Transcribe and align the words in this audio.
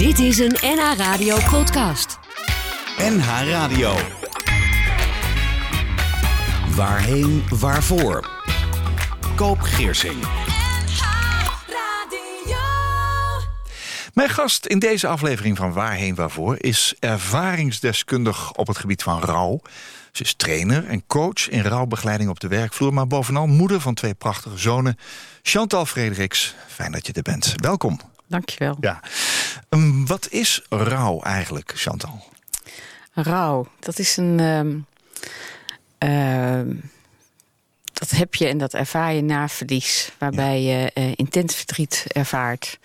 Dit 0.00 0.18
is 0.18 0.38
een 0.38 0.56
NH 0.60 0.96
Radio 0.96 1.36
podcast. 1.50 2.18
NH 2.98 3.48
Radio. 3.48 3.96
Waarheen, 6.74 7.42
waarvoor? 7.48 8.30
Koop 9.36 9.60
Geersing. 9.60 10.24
Mijn 14.14 14.28
gast 14.28 14.66
in 14.66 14.78
deze 14.78 15.06
aflevering 15.06 15.56
van 15.56 15.72
Waarheen 15.72 16.14
Waarvoor 16.14 16.56
is 16.58 16.94
ervaringsdeskundig 16.98 18.52
op 18.52 18.66
het 18.66 18.78
gebied 18.78 19.02
van 19.02 19.20
rouw. 19.20 19.60
Ze 20.12 20.22
is 20.22 20.34
trainer 20.34 20.86
en 20.86 21.06
coach 21.06 21.48
in 21.48 21.62
rouwbegeleiding 21.62 22.30
op 22.30 22.40
de 22.40 22.48
werkvloer, 22.48 22.94
maar 22.94 23.06
bovenal 23.06 23.46
moeder 23.46 23.80
van 23.80 23.94
twee 23.94 24.14
prachtige 24.14 24.58
zonen. 24.58 24.98
Chantal 25.42 25.86
Frederiks, 25.86 26.54
fijn 26.68 26.92
dat 26.92 27.06
je 27.06 27.12
er 27.12 27.22
bent. 27.22 27.54
Welkom. 27.56 28.09
Dankjewel. 28.30 28.76
Ja. 28.80 29.00
Um, 29.68 30.06
wat 30.06 30.28
is 30.28 30.66
rouw 30.68 31.20
eigenlijk, 31.20 31.72
Chantal? 31.74 32.24
Rouw, 33.12 33.66
dat 33.78 33.98
is 33.98 34.16
een. 34.16 34.40
Um, 34.40 34.86
uh, 35.98 36.76
dat 37.92 38.10
heb 38.10 38.34
je 38.34 38.48
en 38.48 38.58
dat 38.58 38.74
ervaar 38.74 39.12
je 39.12 39.22
na 39.22 39.48
verlies, 39.48 40.12
waarbij 40.18 40.62
ja. 40.62 40.78
je 40.78 40.90
uh, 40.94 41.12
intens 41.16 41.54
verdriet 41.54 42.04
ervaart. 42.06 42.78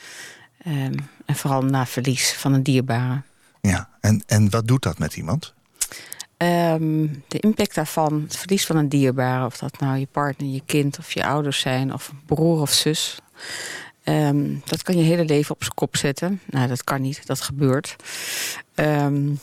Um, 0.67 1.09
en 1.25 1.35
vooral 1.35 1.61
na 1.61 1.85
verlies 1.85 2.33
van 2.33 2.53
een 2.53 2.63
dierbare. 2.63 3.21
Ja, 3.61 3.89
en, 3.99 4.23
en 4.27 4.49
wat 4.49 4.67
doet 4.67 4.83
dat 4.83 4.99
met 4.99 5.15
iemand? 5.15 5.53
Um, 6.37 7.23
de 7.27 7.39
impact 7.39 7.75
daarvan, 7.75 8.21
het 8.21 8.37
verlies 8.37 8.65
van 8.65 8.75
een 8.75 8.89
dierbare... 8.89 9.45
of 9.45 9.57
dat 9.57 9.79
nou 9.79 9.97
je 9.97 10.07
partner, 10.11 10.49
je 10.49 10.61
kind 10.65 10.99
of 10.99 11.13
je 11.13 11.25
ouders 11.25 11.59
zijn... 11.59 11.93
of 11.93 12.07
een 12.07 12.21
broer 12.25 12.61
of 12.61 12.71
zus... 12.71 13.17
Um, 14.09 14.61
dat 14.65 14.83
kan 14.83 14.97
je 14.97 15.03
hele 15.03 15.25
leven 15.25 15.55
op 15.55 15.63
zijn 15.63 15.75
kop 15.75 15.95
zetten. 15.95 16.41
Nou, 16.45 16.67
dat 16.67 16.83
kan 16.83 17.01
niet, 17.01 17.25
dat 17.25 17.41
gebeurt. 17.41 17.95
Um, 18.75 19.39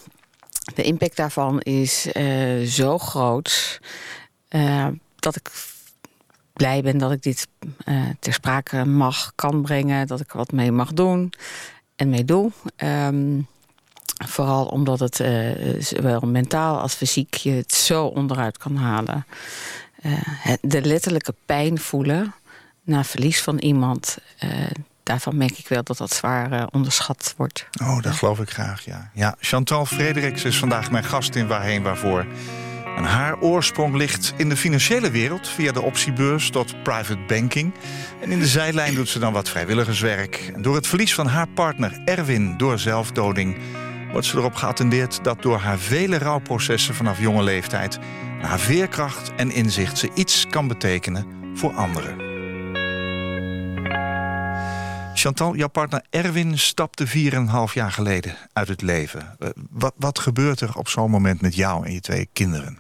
de 0.74 0.82
impact 0.82 1.16
daarvan 1.16 1.60
is 1.60 2.08
uh, 2.12 2.66
zo 2.66 2.98
groot... 2.98 3.80
Uh, 4.50 4.86
dat 5.16 5.36
ik 5.36 5.50
blij 6.52 6.82
ben 6.82 6.98
dat 6.98 7.12
ik 7.12 7.22
dit 7.22 7.48
uh, 7.84 8.02
ter 8.20 8.32
sprake 8.32 8.84
mag, 8.84 9.32
kan 9.34 9.62
brengen. 9.62 10.06
Dat 10.06 10.20
ik 10.20 10.32
wat 10.32 10.52
mee 10.52 10.72
mag 10.72 10.92
doen 10.92 11.32
en 11.97 12.08
mee 12.08 12.24
doe. 12.24 12.50
Um, 12.76 13.47
vooral 14.26 14.66
omdat 14.66 15.00
het 15.00 15.16
zowel 15.78 16.20
mentaal 16.20 16.80
als 16.80 16.94
fysiek 16.94 17.34
je 17.34 17.50
het 17.50 17.74
zo 17.74 18.06
onderuit 18.06 18.58
kan 18.58 18.76
halen. 18.76 19.26
De 20.60 20.82
letterlijke 20.82 21.34
pijn 21.47 21.78
voelen 21.78 22.34
na 22.83 23.05
verlies 23.05 23.42
van 23.42 23.58
iemand... 23.58 24.19
Uh, 24.44 24.50
daarvan 25.02 25.36
merk 25.36 25.58
ik 25.58 25.69
wel 25.69 25.83
dat 25.83 25.97
dat 25.97 26.14
zwaar 26.14 26.66
onderschat 26.70 27.34
wordt. 27.36 27.69
Oh, 27.83 28.02
dat 28.02 28.12
geloof 28.12 28.41
ik 28.41 28.50
graag, 28.50 28.84
ja. 28.84 29.11
ja. 29.14 29.34
Chantal 29.41 29.86
Frederiks 29.86 30.44
is 30.44 30.58
vandaag 30.58 30.91
mijn 30.91 31.05
gast 31.05 31.34
in 31.34 31.47
Waarheen 31.47 31.83
Waarvoor... 31.83 32.27
En 32.97 33.05
haar 33.05 33.41
oorsprong 33.41 33.94
ligt 33.94 34.34
in 34.36 34.48
de 34.48 34.56
financiële 34.56 35.10
wereld... 35.10 35.48
via 35.48 35.72
de 35.72 35.83
optiebeurs 35.83 36.50
tot 36.50 36.83
private 36.83 37.25
banking. 37.27 37.72
En 38.20 38.30
in 38.30 38.38
de 38.38 38.47
zijlijn 38.47 38.94
doet 38.94 39.08
ze 39.08 39.19
dan 39.19 39.33
wat 39.33 39.48
vrijwilligerswerk. 39.48 40.50
En 40.55 40.62
door 40.62 40.75
het 40.75 40.86
verlies 40.86 41.14
van 41.14 41.27
haar 41.27 41.48
partner 41.48 42.00
Erwin 42.05 42.56
door 42.56 42.78
zelfdoding... 42.78 43.58
wordt 44.10 44.27
ze 44.27 44.36
erop 44.36 44.55
geattendeerd 44.55 45.25
dat 45.25 45.42
door 45.42 45.58
haar 45.58 45.78
vele 45.78 46.19
rouwprocessen 46.19 46.94
vanaf 46.94 47.20
jonge 47.20 47.42
leeftijd... 47.42 47.98
haar 48.41 48.60
veerkracht 48.60 49.34
en 49.36 49.50
inzicht 49.50 49.98
ze 49.98 50.10
iets 50.14 50.47
kan 50.50 50.69
betekenen 50.69 51.27
voor 51.55 51.72
anderen. 51.72 52.22
Chantal, 55.23 55.56
jouw 55.56 55.69
partner 55.69 56.05
Erwin 56.11 56.59
stapte 56.59 57.06
4,5 57.09 57.12
jaar 57.75 57.92
geleden 57.92 58.37
uit 58.53 58.69
het 58.69 58.83
leven. 58.83 59.37
Wat, 59.70 59.95
wat 59.97 60.19
gebeurt 60.19 60.61
er 60.61 60.77
op 60.77 60.89
zo'n 60.89 61.11
moment 61.11 61.41
met 61.41 61.55
jou 61.55 61.87
en 61.87 61.92
je 61.92 62.01
twee 62.01 62.28
kinderen? 62.33 62.78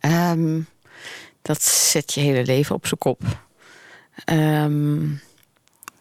Um, 0.00 0.66
dat 1.42 1.62
zet 1.62 2.14
je 2.14 2.20
hele 2.20 2.44
leven 2.44 2.74
op 2.74 2.86
zijn 2.86 3.00
kop. 3.00 3.22
Um, 4.32 5.20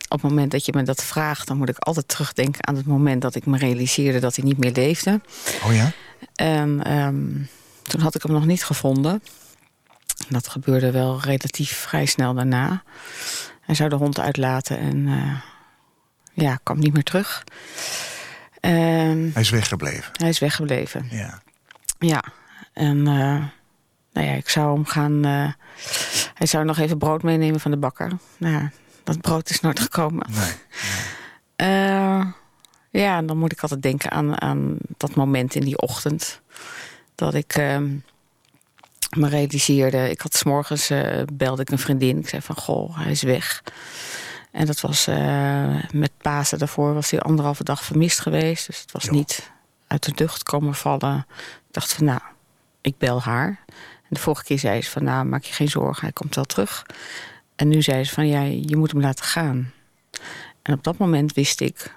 op 0.08 0.22
het 0.22 0.30
moment 0.30 0.52
dat 0.52 0.66
je 0.66 0.74
me 0.76 0.84
dat 0.84 1.03
vraagt... 1.03 1.47
dan 1.47 1.58
moet 1.58 1.70
ik 1.70 1.78
altijd 1.78 2.08
terugdenken 2.08 2.68
aan 2.68 2.76
het 2.76 2.86
moment 2.86 3.22
dat 3.22 3.36
ik 3.36 3.46
me 3.46 3.58
realiseerde... 3.58 4.20
dat 4.20 4.36
hij 4.36 4.46
niet 4.46 4.58
meer 4.58 4.72
leefde. 4.72 5.22
Oh 5.66 5.74
ja? 5.74 5.92
En 6.36 6.97
um, 6.97 7.50
toen 7.81 8.02
had 8.02 8.16
ik 8.16 8.24
hem 8.24 8.31
nog 8.31 8.46
niet 8.46 8.64
gevonden. 8.64 9.24
Dat 10.30 10.47
gebeurde 10.47 10.92
wel 10.92 11.22
relatief 11.22 11.78
vrij 11.78 12.06
snel 12.06 12.34
daarna. 12.34 12.84
Hij 13.67 13.75
zou 13.75 13.89
de 13.89 13.95
hond 13.95 14.19
uitlaten 14.19 14.78
en 14.79 14.97
uh, 15.07 15.39
ja, 16.33 16.59
kwam 16.63 16.79
niet 16.79 16.94
meer 16.94 17.03
terug. 17.03 17.44
Um, 18.61 19.31
hij 19.33 19.41
is 19.41 19.50
weggebleven? 19.50 20.11
Hij 20.13 20.29
is 20.29 20.39
weggebleven. 20.39 21.07
Ja. 21.09 21.41
Ja, 22.00 22.23
en 22.73 22.97
uh, 22.97 23.44
nou 24.13 24.28
ja, 24.28 24.31
ik 24.33 24.50
zou 24.50 24.73
hem 24.73 24.85
gaan... 24.85 25.25
Uh, 25.25 25.51
hij 26.33 26.47
zou 26.47 26.66
nog 26.66 26.78
even 26.78 26.97
brood 26.97 27.23
meenemen 27.23 27.59
van 27.59 27.72
de 27.72 27.78
bakker. 27.78 28.11
Nou 28.38 28.53
ja, 28.53 28.72
dat 29.03 29.22
brood 29.22 29.50
is 29.50 29.59
nooit 29.59 29.79
gekomen. 29.79 30.28
Nee, 30.29 30.53
nee. 31.57 32.23
Ja, 32.89 33.22
dan 33.22 33.38
moet 33.38 33.51
ik 33.51 33.61
altijd 33.61 33.81
denken 33.81 34.11
aan, 34.11 34.41
aan 34.41 34.78
dat 34.97 35.16
moment 35.16 35.55
in 35.55 35.61
die 35.61 35.78
ochtend. 35.78 36.41
Dat 37.16 37.34
ik 37.34 37.57
uh, 37.57 37.81
me 39.17 39.29
realiseerde. 39.29 40.09
Ik 40.09 40.22
had 40.22 40.33
s'morgens 40.35 40.91
uh, 40.91 41.22
belde 41.33 41.61
ik 41.61 41.69
een 41.69 41.79
vriendin. 41.79 42.17
Ik 42.17 42.29
zei 42.29 42.41
van, 42.41 42.55
goh, 42.55 42.97
hij 42.97 43.11
is 43.11 43.22
weg. 43.22 43.63
En 44.51 44.66
dat 44.66 44.81
was 44.81 45.07
uh, 45.07 45.83
met 45.91 46.11
Pasen 46.22 46.59
daarvoor 46.59 46.94
was 46.94 47.11
hij 47.11 47.19
anderhalve 47.19 47.63
dag 47.63 47.83
vermist 47.83 48.19
geweest. 48.19 48.67
Dus 48.67 48.81
het 48.81 48.91
was 48.91 49.03
jo. 49.03 49.11
niet 49.11 49.51
uit 49.88 50.03
de 50.03 50.11
lucht 50.16 50.44
komen 50.44 50.75
vallen. 50.75 51.25
Ik 51.67 51.73
dacht 51.73 51.94
van, 51.94 52.05
nou, 52.05 52.22
ik 52.81 52.97
bel 52.97 53.22
haar. 53.22 53.63
En 54.01 54.09
de 54.09 54.19
vorige 54.19 54.44
keer 54.44 54.59
zei 54.59 54.81
ze 54.81 54.89
van, 54.89 55.03
nou, 55.03 55.25
maak 55.25 55.44
je 55.44 55.53
geen 55.53 55.69
zorgen, 55.69 56.03
hij 56.03 56.11
komt 56.11 56.35
wel 56.35 56.45
terug. 56.45 56.85
En 57.55 57.67
nu 57.67 57.81
zei 57.81 58.03
ze 58.03 58.13
van, 58.13 58.28
ja, 58.28 58.41
je 58.41 58.75
moet 58.75 58.91
hem 58.91 59.01
laten 59.01 59.25
gaan. 59.25 59.72
En 60.61 60.73
op 60.73 60.84
dat 60.84 60.97
moment 60.97 61.34
wist 61.34 61.61
ik 61.61 61.95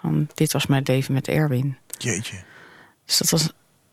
van, 0.00 0.28
dit 0.34 0.52
was 0.52 0.66
mijn 0.66 0.82
leven 0.86 1.14
met 1.14 1.28
Erwin. 1.28 1.76
Jeetje. 1.98 2.42
Dus 3.04 3.18
dat 3.18 3.30
was, 3.30 3.52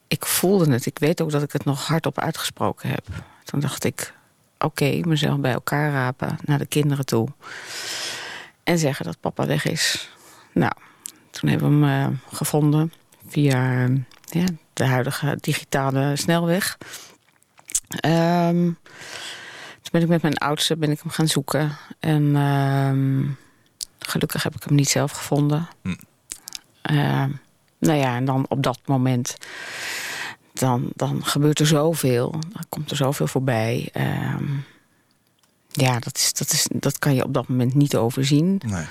ik 0.10 0.26
voelde 0.26 0.72
het. 0.72 0.86
Ik 0.86 1.00
weet 1.00 1.22
ook 1.22 1.32
dat 1.32 1.44
ik 1.44 1.52
het 1.52 1.66
nog 1.66 1.88
hardop 1.88 2.20
uitgesproken 2.20 2.90
heb. 2.90 3.06
Toen 3.44 3.60
dacht 3.60 3.84
ik, 3.84 4.14
oké, 4.58 4.66
okay, 4.66 5.04
mezelf 5.08 5.40
bij 5.40 5.52
elkaar 5.52 5.92
rapen 5.92 6.38
naar 6.46 6.58
de 6.58 6.66
kinderen 6.66 7.06
toe. 7.06 7.28
En 8.64 8.78
zeggen 8.78 9.06
dat 9.06 9.20
papa 9.20 9.46
weg 9.46 9.66
is. 9.66 10.10
Nou, 10.54 10.74
toen 11.30 11.50
hebben 11.50 11.80
we 11.80 11.86
hem 11.86 12.12
uh, 12.12 12.18
gevonden 12.32 12.94
via 13.28 13.88
uh, 13.88 13.98
ja, 14.24 14.46
de 14.74 14.86
huidige 14.86 15.38
digitale 15.40 16.16
snelweg. 16.16 16.78
Um, 18.06 18.78
toen 19.82 19.92
ben 19.92 20.02
ik 20.02 20.08
met 20.08 20.22
mijn 20.22 20.38
oudste 20.38 20.78
ben 20.78 20.92
ik 20.92 21.02
hem 21.02 21.12
gaan 21.12 21.28
zoeken. 21.28 21.78
En 22.00 22.36
um, 22.36 23.38
gelukkig 24.00 24.44
heb 24.44 24.56
ik 24.56 24.64
hem 24.64 24.76
niet 24.76 24.90
zelf 24.90 25.12
gevonden. 25.12 25.68
Hm. 25.82 25.96
Nou 27.80 27.98
ja, 27.98 28.16
en 28.16 28.26
dan 28.26 28.46
op 28.50 28.64
dat 28.64 28.80
moment... 28.86 29.38
Dan, 30.54 30.90
dan 30.96 31.26
gebeurt 31.26 31.60
er 31.60 31.68
zoveel. 31.68 32.32
Dan 32.32 32.64
komt 32.70 32.92
er 32.92 32.98
zoveel 32.98 33.28
voorbij. 33.28 33.90
Um, 34.38 34.64
ja, 35.72 36.00
dat, 36.00 36.18
is, 36.18 36.34
dat, 36.34 36.52
is, 36.52 36.68
dat 36.74 37.00
kan 37.00 37.16
je 37.16 37.24
op 37.24 37.34
dat 37.34 37.48
moment 37.48 37.74
niet 37.74 37.96
overzien. 37.96 38.62
Nee. 38.66 38.86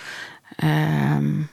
Um, 1.16 1.48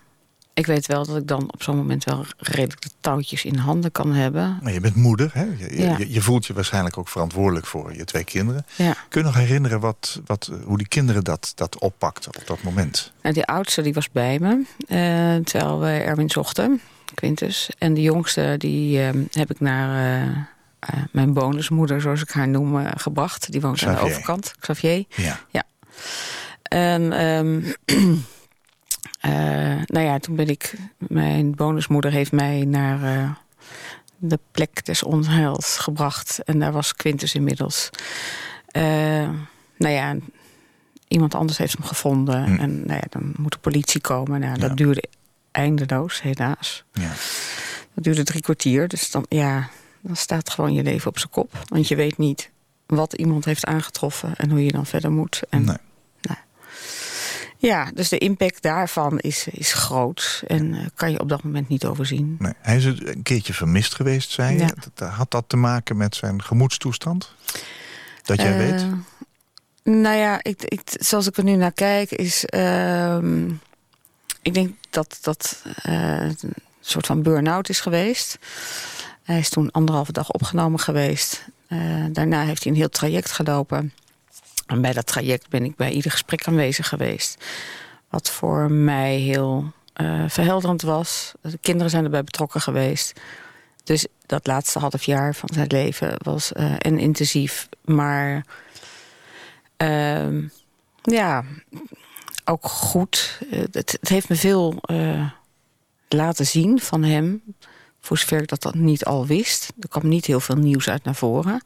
ik 0.53 0.65
weet 0.65 0.85
wel 0.85 1.05
dat 1.05 1.17
ik 1.17 1.27
dan 1.27 1.53
op 1.53 1.63
zo'n 1.63 1.75
moment 1.75 2.03
wel 2.03 2.25
redelijk 2.37 2.81
de 2.81 2.89
touwtjes 2.99 3.45
in 3.45 3.55
handen 3.55 3.91
kan 3.91 4.13
hebben. 4.13 4.59
Maar 4.61 4.73
je 4.73 4.79
bent 4.79 4.95
moeder, 4.95 5.29
hè? 5.33 5.43
Je, 5.43 5.81
ja. 5.81 5.97
je, 5.97 6.11
je, 6.11 6.21
voelt 6.21 6.45
je 6.45 6.53
waarschijnlijk 6.53 6.97
ook 6.97 7.07
verantwoordelijk 7.09 7.65
voor 7.65 7.95
je 7.95 8.03
twee 8.03 8.23
kinderen. 8.23 8.65
Ja. 8.75 8.95
Kun 9.09 9.21
je 9.21 9.27
nog 9.27 9.35
herinneren 9.35 9.79
wat, 9.79 10.21
wat, 10.25 10.51
hoe 10.65 10.77
die 10.77 10.87
kinderen 10.87 11.23
dat, 11.23 11.51
dat 11.55 11.79
oppakten 11.79 12.35
op 12.35 12.47
dat 12.47 12.63
moment? 12.63 13.11
Nou, 13.21 13.33
die 13.33 13.45
oudste 13.45 13.81
die 13.81 13.93
was 13.93 14.11
bij 14.11 14.39
me, 14.39 14.53
uh, 14.55 15.43
terwijl 15.43 15.79
we 15.79 15.89
Erwin 15.89 16.29
zochten, 16.29 16.81
Quintus. 17.15 17.69
En 17.77 17.93
de 17.93 18.01
jongste 18.01 18.55
die 18.57 18.99
uh, 18.99 19.09
heb 19.31 19.51
ik 19.51 19.59
naar 19.59 20.21
uh, 20.25 21.03
mijn 21.11 21.33
bonusmoeder, 21.33 22.01
zoals 22.01 22.21
ik 22.21 22.29
haar 22.29 22.47
noem, 22.47 22.85
gebracht. 22.95 23.51
Die 23.51 23.61
woont 23.61 23.75
Xavier. 23.75 23.97
aan 23.97 24.05
de 24.05 24.11
overkant, 24.11 24.53
Xavier. 24.59 25.05
Ja. 25.09 25.39
ja. 25.49 25.63
En... 26.63 27.25
Um, 27.25 27.63
Uh, 29.25 29.81
nou 29.93 30.05
ja, 30.05 30.19
toen 30.19 30.35
ben 30.35 30.47
ik... 30.47 30.73
Mijn 30.97 31.55
bonusmoeder 31.55 32.11
heeft 32.11 32.31
mij 32.31 32.65
naar 32.65 33.37
de 34.17 34.39
plek 34.51 34.85
des 34.85 35.03
onheils 35.03 35.77
gebracht. 35.77 36.39
En 36.43 36.59
daar 36.59 36.71
was 36.71 36.95
Quintus 36.95 37.35
inmiddels. 37.35 37.89
Nou 39.77 39.93
ja, 39.93 40.15
iemand 41.07 41.35
anders 41.35 41.57
heeft 41.57 41.73
hem 41.73 41.83
gevonden. 41.85 42.43
Hm. 42.43 42.59
En 42.59 42.85
nou 42.85 42.93
ja, 42.93 43.07
dan 43.09 43.33
moet 43.37 43.51
de 43.51 43.57
politie 43.57 44.01
komen. 44.01 44.39
Nou, 44.39 44.59
dat 44.59 44.69
Ja. 44.69 44.75
duurde 44.75 45.03
eindeloos, 45.55 46.21
helaas. 46.21 46.83
Ja. 46.93 47.11
Dat 47.93 48.03
duurde 48.03 48.23
drie 48.23 48.41
kwartier. 48.41 48.87
Dus 48.87 49.11
dan, 49.11 49.25
ja, 49.29 49.69
dan 50.01 50.15
staat 50.15 50.49
gewoon 50.49 50.73
je 50.73 50.83
leven 50.83 51.09
op 51.09 51.17
zijn 51.17 51.31
kop. 51.31 51.51
Want 51.67 51.87
je 51.87 51.95
weet 51.95 52.17
niet 52.17 52.49
wat 52.85 53.13
iemand 53.13 53.45
heeft 53.45 53.65
aangetroffen... 53.65 54.35
en 54.35 54.49
hoe 54.49 54.65
je 54.65 54.71
dan 54.71 54.85
verder 54.85 55.11
moet. 55.11 55.41
En, 55.49 55.63
Nee. 55.63 55.77
Ja, 57.57 57.91
dus 57.93 58.09
de 58.09 58.17
impact 58.17 58.61
daarvan 58.61 59.19
is, 59.19 59.47
is 59.51 59.73
groot 59.73 60.43
en 60.47 60.73
uh, 60.73 60.85
kan 60.95 61.11
je 61.11 61.19
op 61.19 61.29
dat 61.29 61.43
moment 61.43 61.67
niet 61.67 61.85
overzien. 61.85 62.35
Nee, 62.39 62.53
hij 62.61 62.77
is 62.77 62.85
een 62.85 63.23
keertje 63.23 63.53
vermist 63.53 63.95
geweest, 63.95 64.31
zei 64.31 64.57
je. 64.57 64.67
Ja. 64.95 65.05
Had 65.07 65.31
dat 65.31 65.43
te 65.47 65.57
maken 65.57 65.97
met 65.97 66.15
zijn 66.15 66.43
gemoedstoestand? 66.43 67.35
Dat 68.23 68.41
jij 68.41 68.51
uh, 68.51 68.57
weet? 68.57 68.85
Nou 69.83 70.15
ja, 70.15 70.39
ik, 70.43 70.63
ik, 70.63 70.81
zoals 70.85 71.27
ik 71.27 71.37
er 71.37 71.43
nu 71.43 71.55
naar 71.55 71.71
kijk, 71.71 72.11
is... 72.11 72.45
Uh, 72.55 73.17
ik 74.45 74.53
denk 74.53 74.75
dat 74.89 75.17
dat 75.21 75.63
uh, 75.85 76.21
een 76.21 76.53
soort 76.81 77.05
van 77.05 77.21
burn-out 77.21 77.69
is 77.69 77.79
geweest. 77.79 78.37
Hij 79.23 79.39
is 79.39 79.49
toen 79.49 79.71
anderhalve 79.71 80.11
dag 80.11 80.31
opgenomen 80.31 80.79
geweest. 80.79 81.45
daarna 82.11 82.43
heeft 82.43 82.63
hij 82.63 82.71
een 82.71 82.77
heel 82.77 82.89
traject 82.89 83.31
gelopen... 83.31 83.93
En 84.65 84.81
bij 84.81 84.93
dat 84.93 85.05
traject 85.05 85.49
ben 85.49 85.63
ik 85.63 85.75
bij 85.75 85.91
ieder 85.91 86.11
gesprek 86.11 86.47
aanwezig 86.47 86.87
geweest. 86.87 87.45
Wat 88.09 88.29
voor 88.29 88.71
mij 88.71 89.15
heel 89.15 89.71
uh, 90.01 90.23
verhelderend 90.27 90.81
was. 90.81 91.33
De 91.41 91.57
kinderen 91.61 91.89
zijn 91.89 92.03
erbij 92.03 92.23
betrokken 92.23 92.61
geweest. 92.61 93.19
Dus 93.83 94.07
dat 94.25 94.47
laatste 94.47 94.79
half 94.79 95.03
jaar 95.03 95.35
van 95.35 95.49
zijn 95.53 95.67
leven 95.67 96.13
was 96.17 96.51
en 96.77 96.99
intensief. 96.99 97.69
Maar 97.81 98.45
uh, 99.77 100.43
ja, 101.01 101.43
ook 102.45 102.67
goed. 102.67 103.39
Het, 103.49 103.73
het, 103.73 104.09
heeft 104.09 104.29
me 104.29 104.35
veel 104.35 104.81
uh, 104.85 105.29
laten 106.07 106.45
zien 106.45 106.79
van 106.79 107.03
hem. 107.03 107.41
Voor 108.01 108.17
zover 108.17 108.41
ik 108.41 108.47
dat, 108.47 108.61
dat 108.61 108.75
niet 108.75 109.05
al 109.05 109.25
wist. 109.25 109.73
Er 109.79 109.89
kwam 109.89 110.07
niet 110.07 110.25
heel 110.25 110.39
veel 110.39 110.55
nieuws 110.55 110.89
uit 110.89 111.03
naar 111.03 111.15
voren. 111.15 111.63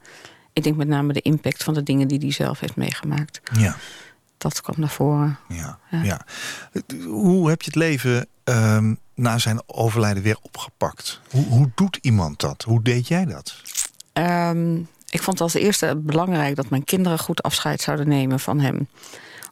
Ik 0.52 0.62
denk 0.62 0.76
met 0.76 0.88
name 0.88 1.12
de 1.12 1.20
impact 1.20 1.62
van 1.62 1.74
de 1.74 1.82
dingen 1.82 2.08
die 2.08 2.18
hij 2.18 2.32
zelf 2.32 2.60
heeft 2.60 2.76
meegemaakt. 2.76 3.40
Ja. 3.52 3.76
Dat 4.38 4.60
kwam 4.60 4.74
naar 4.78 4.90
voren. 4.90 5.38
Ja, 5.48 5.78
ja. 5.90 6.26
Hoe 7.06 7.48
heb 7.48 7.62
je 7.62 7.66
het 7.66 7.78
leven 7.78 8.26
um, 8.44 8.98
na 9.14 9.38
zijn 9.38 9.62
overlijden 9.66 10.22
weer 10.22 10.38
opgepakt? 10.42 11.20
Hoe, 11.30 11.46
hoe 11.46 11.70
doet 11.74 11.98
iemand 12.00 12.40
dat? 12.40 12.62
Hoe 12.62 12.82
deed 12.82 13.08
jij 13.08 13.24
dat? 13.24 13.62
Um, 14.12 14.88
ik 15.10 15.22
vond 15.22 15.40
als 15.40 15.54
eerste 15.54 15.96
belangrijk 15.96 16.56
dat 16.56 16.70
mijn 16.70 16.84
kinderen 16.84 17.18
goed 17.18 17.42
afscheid 17.42 17.80
zouden 17.80 18.08
nemen 18.08 18.40
van 18.40 18.60
hem. 18.60 18.88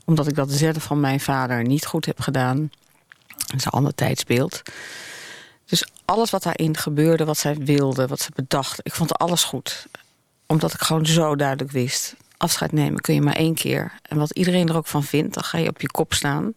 Omdat 0.08 0.26
ik 0.26 0.34
dat 0.34 0.50
zelf 0.50 0.82
van 0.82 1.00
mijn 1.00 1.20
vader 1.20 1.64
niet 1.64 1.86
goed 1.86 2.06
heb 2.06 2.20
gedaan. 2.20 2.70
Dat 3.36 3.56
is 3.56 3.64
een 3.64 3.70
ander 3.70 3.94
tijdsbeeld. 3.94 4.62
Dus 5.64 5.88
alles 6.04 6.30
wat 6.30 6.42
daarin 6.42 6.76
gebeurde, 6.76 7.24
wat 7.24 7.38
zij 7.38 7.56
wilde, 7.56 8.06
wat 8.06 8.20
ze 8.20 8.30
bedacht... 8.34 8.80
ik 8.82 8.94
vond 8.94 9.18
alles 9.18 9.44
goed 9.44 9.86
omdat 10.46 10.74
ik 10.74 10.80
gewoon 10.80 11.06
zo 11.06 11.36
duidelijk 11.36 11.70
wist... 11.70 12.14
afscheid 12.36 12.72
nemen 12.72 13.00
kun 13.00 13.14
je 13.14 13.20
maar 13.20 13.34
één 13.34 13.54
keer. 13.54 13.92
En 14.02 14.18
wat 14.18 14.30
iedereen 14.30 14.68
er 14.68 14.76
ook 14.76 14.86
van 14.86 15.04
vindt, 15.04 15.34
dan 15.34 15.44
ga 15.44 15.58
je 15.58 15.68
op 15.68 15.80
je 15.80 15.90
kop 15.90 16.14
staan. 16.14 16.52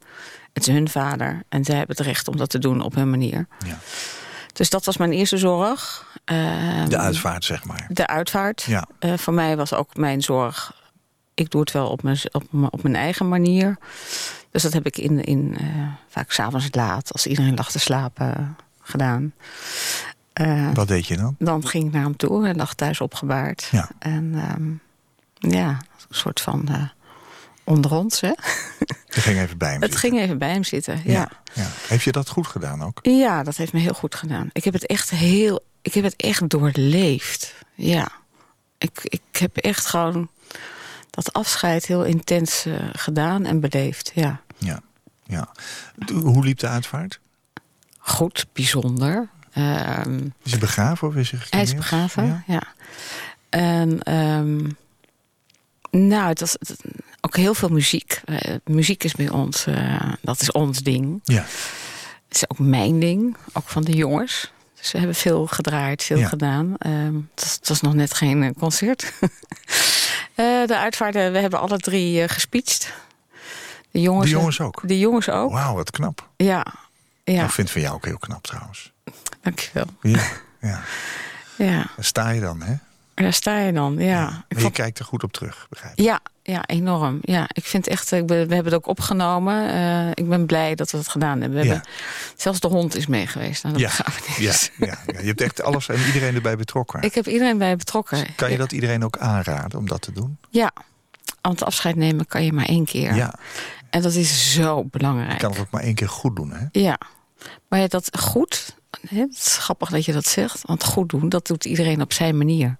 Het 0.53 0.67
is 0.67 0.73
hun 0.73 0.89
vader 0.89 1.43
en 1.49 1.63
zij 1.63 1.75
hebben 1.77 1.95
het 1.95 2.05
recht 2.05 2.27
om 2.27 2.37
dat 2.37 2.49
te 2.49 2.59
doen 2.59 2.81
op 2.81 2.95
hun 2.95 3.09
manier. 3.09 3.47
Ja. 3.65 3.77
Dus 4.53 4.69
dat 4.69 4.85
was 4.85 4.97
mijn 4.97 5.11
eerste 5.11 5.37
zorg. 5.37 6.05
Uh, 6.31 6.87
de 6.87 6.97
uitvaart, 6.97 7.45
zeg 7.45 7.65
maar. 7.65 7.87
De 7.89 8.07
uitvaart. 8.07 8.61
Ja. 8.61 8.87
Uh, 8.99 9.17
voor 9.17 9.33
mij 9.33 9.57
was 9.57 9.73
ook 9.73 9.95
mijn 9.95 10.21
zorg... 10.21 10.80
ik 11.41 11.51
doe 11.51 11.61
het 11.61 11.71
wel 11.71 11.87
op 11.87 12.03
mijn, 12.03 12.17
op, 12.31 12.43
op 12.69 12.83
mijn 12.83 12.95
eigen 12.95 13.29
manier. 13.29 13.77
Dus 14.51 14.63
dat 14.63 14.73
heb 14.73 14.85
ik 14.85 14.97
in, 14.97 15.23
in 15.23 15.57
uh, 15.61 15.87
vaak 16.07 16.31
s'avonds 16.31 16.67
laat... 16.71 17.11
als 17.11 17.27
iedereen 17.27 17.55
lag 17.55 17.71
te 17.71 17.79
slapen, 17.79 18.55
gedaan. 18.81 19.33
Uh, 20.41 20.71
Wat 20.73 20.87
deed 20.87 21.07
je 21.07 21.17
dan? 21.17 21.35
Dan 21.39 21.67
ging 21.67 21.85
ik 21.85 21.91
naar 21.91 22.03
hem 22.03 22.15
toe 22.15 22.47
en 22.47 22.55
lag 22.55 22.73
thuis 22.73 23.01
opgebaard. 23.01 23.67
Ja. 23.71 23.89
En 23.99 24.33
um, 24.55 24.81
ja, 25.33 25.69
een 26.09 26.15
soort 26.15 26.41
van 26.41 26.67
uh, 26.69 26.83
onder 27.63 27.91
ons, 27.91 28.21
hè. 28.21 28.31
Het 29.05 29.23
ging 29.23 29.39
even 29.39 29.57
bij 29.57 29.71
hem 29.71 29.81
Het 29.81 29.91
zitten. 29.91 30.09
ging 30.09 30.21
even 30.21 30.37
bij 30.37 30.51
hem 30.51 30.63
zitten, 30.63 31.01
ja. 31.05 31.11
ja. 31.11 31.29
ja. 31.53 31.67
Heeft 31.87 32.03
je 32.03 32.11
dat 32.11 32.29
goed 32.29 32.47
gedaan 32.47 32.83
ook? 32.83 32.99
Ja, 33.01 33.43
dat 33.43 33.55
heeft 33.55 33.73
me 33.73 33.79
heel 33.79 33.93
goed 33.93 34.15
gedaan. 34.15 34.49
Ik 34.51 34.63
heb 34.63 34.73
het 34.73 34.85
echt 34.85 35.09
heel... 35.09 35.65
Ik 35.81 35.93
heb 35.93 36.03
het 36.03 36.15
echt 36.15 36.49
doorleefd, 36.49 37.53
ja. 37.75 38.11
Ik, 38.77 38.99
ik 39.03 39.21
heb 39.31 39.57
echt 39.57 39.85
gewoon 39.85 40.29
dat 41.11 41.33
afscheid 41.33 41.85
heel 41.85 42.03
intens 42.03 42.65
uh, 42.65 42.75
gedaan 42.93 43.45
en 43.45 43.59
beleefd, 43.59 44.11
ja. 44.15 44.41
Ja, 44.57 44.81
ja. 45.23 45.49
Hoe 46.13 46.43
liep 46.43 46.59
de 46.59 46.67
uitvaart? 46.67 47.19
Goed, 47.97 48.45
bijzonder. 48.53 49.29
Um, 49.57 50.33
is 50.43 50.51
hij 50.51 50.59
begraven 50.59 51.07
of 51.07 51.15
is 51.15 51.31
hij 51.31 51.39
Hij 51.49 51.61
is 51.61 51.75
begraven, 51.75 52.25
ja. 52.25 52.43
ja. 52.47 52.63
En 53.49 54.13
um, 54.13 54.77
nou, 55.91 56.27
het 56.27 56.39
was 56.39 56.55
het, 56.59 56.75
ook 57.21 57.35
heel 57.35 57.53
veel 57.53 57.69
muziek. 57.69 58.21
Uh, 58.25 58.37
muziek 58.65 59.03
is 59.03 59.13
bij 59.13 59.29
ons, 59.29 59.67
uh, 59.67 60.13
dat 60.21 60.41
is 60.41 60.51
ons 60.51 60.79
ding. 60.79 61.19
Ja. 61.23 61.45
Het 62.27 62.35
is 62.35 62.49
ook 62.49 62.59
mijn 62.59 62.99
ding, 62.99 63.37
ook 63.53 63.67
van 63.67 63.83
de 63.83 63.91
jongens. 63.91 64.51
Dus 64.75 64.91
we 64.91 64.97
hebben 64.97 65.15
veel 65.15 65.47
gedraaid, 65.47 66.03
veel 66.03 66.17
ja. 66.17 66.27
gedaan. 66.27 66.75
Um, 66.87 67.29
het, 67.35 67.43
was, 67.43 67.53
het, 67.53 67.67
was, 67.67 67.81
nog 67.81 67.93
net 67.93 68.13
geen 68.13 68.53
uh, 70.35 70.45
concert. 70.45 70.67
de 70.67 70.77
uitvaarten, 70.77 71.31
we 71.31 71.39
hebben 71.39 71.59
alle 71.59 71.77
drie 71.77 72.27
gespeecht. 72.27 72.93
De 73.91 74.01
jongens, 74.01 74.29
de 74.29 74.35
jongens 74.35 74.61
ook? 74.61 74.81
De 74.83 74.99
jongens 74.99 75.29
ook. 75.29 75.51
Wauw, 75.51 75.75
wat 75.75 75.91
knap. 75.91 76.29
Ja. 76.37 76.65
ja. 77.23 77.43
Ik 77.43 77.51
vind 77.51 77.71
van 77.71 77.81
jou 77.81 77.93
ook 77.95 78.05
heel 78.05 78.17
knap 78.17 78.43
trouwens. 78.43 78.91
Dankjewel. 79.41 79.85
Ja, 80.01 80.23
ja. 80.61 80.81
ja. 81.55 81.75
Daar 81.95 82.05
sta 82.05 82.29
je 82.29 82.41
dan, 82.41 82.61
hè? 82.61 82.75
Daar 83.13 83.33
sta 83.33 83.59
je 83.59 83.73
dan, 83.73 83.95
ja. 83.97 84.05
ja. 84.05 84.45
Je 84.47 84.59
vond... 84.59 84.73
kijkt 84.73 84.99
er 84.99 85.05
goed 85.05 85.23
op 85.23 85.31
terug, 85.31 85.67
begrijp 85.69 85.97
ik? 85.97 86.03
Ja, 86.03 86.19
ja 86.43 86.65
enorm. 86.65 87.19
Ja, 87.21 87.45
ik 87.47 87.65
vind 87.65 87.87
echt, 87.87 88.11
ik 88.11 88.25
ben, 88.25 88.47
we 88.47 88.53
hebben 88.53 88.73
het 88.73 88.81
ook 88.81 88.87
opgenomen. 88.87 89.75
Uh, 89.75 90.09
ik 90.09 90.29
ben 90.29 90.45
blij 90.45 90.75
dat 90.75 90.91
we 90.91 90.97
het 90.97 91.07
gedaan 91.07 91.41
hebben. 91.41 91.59
We 91.59 91.65
ja. 91.65 91.71
hebben 91.71 91.89
zelfs 92.35 92.59
de 92.59 92.67
hond 92.67 92.95
is 92.95 93.07
mee 93.07 93.27
geweest 93.27 93.61
de 93.61 93.79
ja. 93.79 93.91
Ja, 94.37 94.53
ja, 94.77 94.97
ja, 95.05 95.19
je 95.19 95.27
hebt 95.27 95.41
echt 95.41 95.61
alles 95.61 95.89
en 95.89 96.05
iedereen 96.05 96.35
erbij 96.35 96.57
betrokken. 96.57 97.01
Ik 97.01 97.13
heb 97.13 97.27
iedereen 97.27 97.57
bij 97.57 97.75
betrokken. 97.75 98.35
Kan 98.35 98.51
je 98.51 98.57
dat 98.57 98.71
iedereen 98.71 99.03
ook 99.03 99.17
aanraden 99.17 99.79
om 99.79 99.87
dat 99.87 100.01
te 100.01 100.11
doen? 100.11 100.37
Ja, 100.49 100.71
want 101.41 101.63
afscheid 101.63 101.95
nemen 101.95 102.27
kan 102.27 102.43
je 102.43 102.53
maar 102.53 102.65
één 102.65 102.85
keer. 102.85 103.15
Ja. 103.15 103.33
En 103.89 104.01
dat 104.01 104.13
is 104.13 104.53
zo 104.53 104.83
belangrijk. 104.83 105.31
Je 105.31 105.37
kan 105.37 105.51
het 105.51 105.59
ook 105.59 105.71
maar 105.71 105.83
één 105.83 105.95
keer 105.95 106.09
goed 106.09 106.35
doen, 106.35 106.51
hè? 106.51 106.65
Ja. 106.71 106.99
Maar 107.67 107.87
dat 107.87 108.17
goed, 108.19 108.75
het 109.07 109.31
is 109.31 109.57
grappig 109.57 109.89
dat 109.89 110.05
je 110.05 110.13
dat 110.13 110.25
zegt. 110.25 110.61
Want 110.61 110.83
goed 110.83 111.09
doen, 111.09 111.29
dat 111.29 111.47
doet 111.47 111.65
iedereen 111.65 112.01
op 112.01 112.13
zijn 112.13 112.37
manier. 112.37 112.77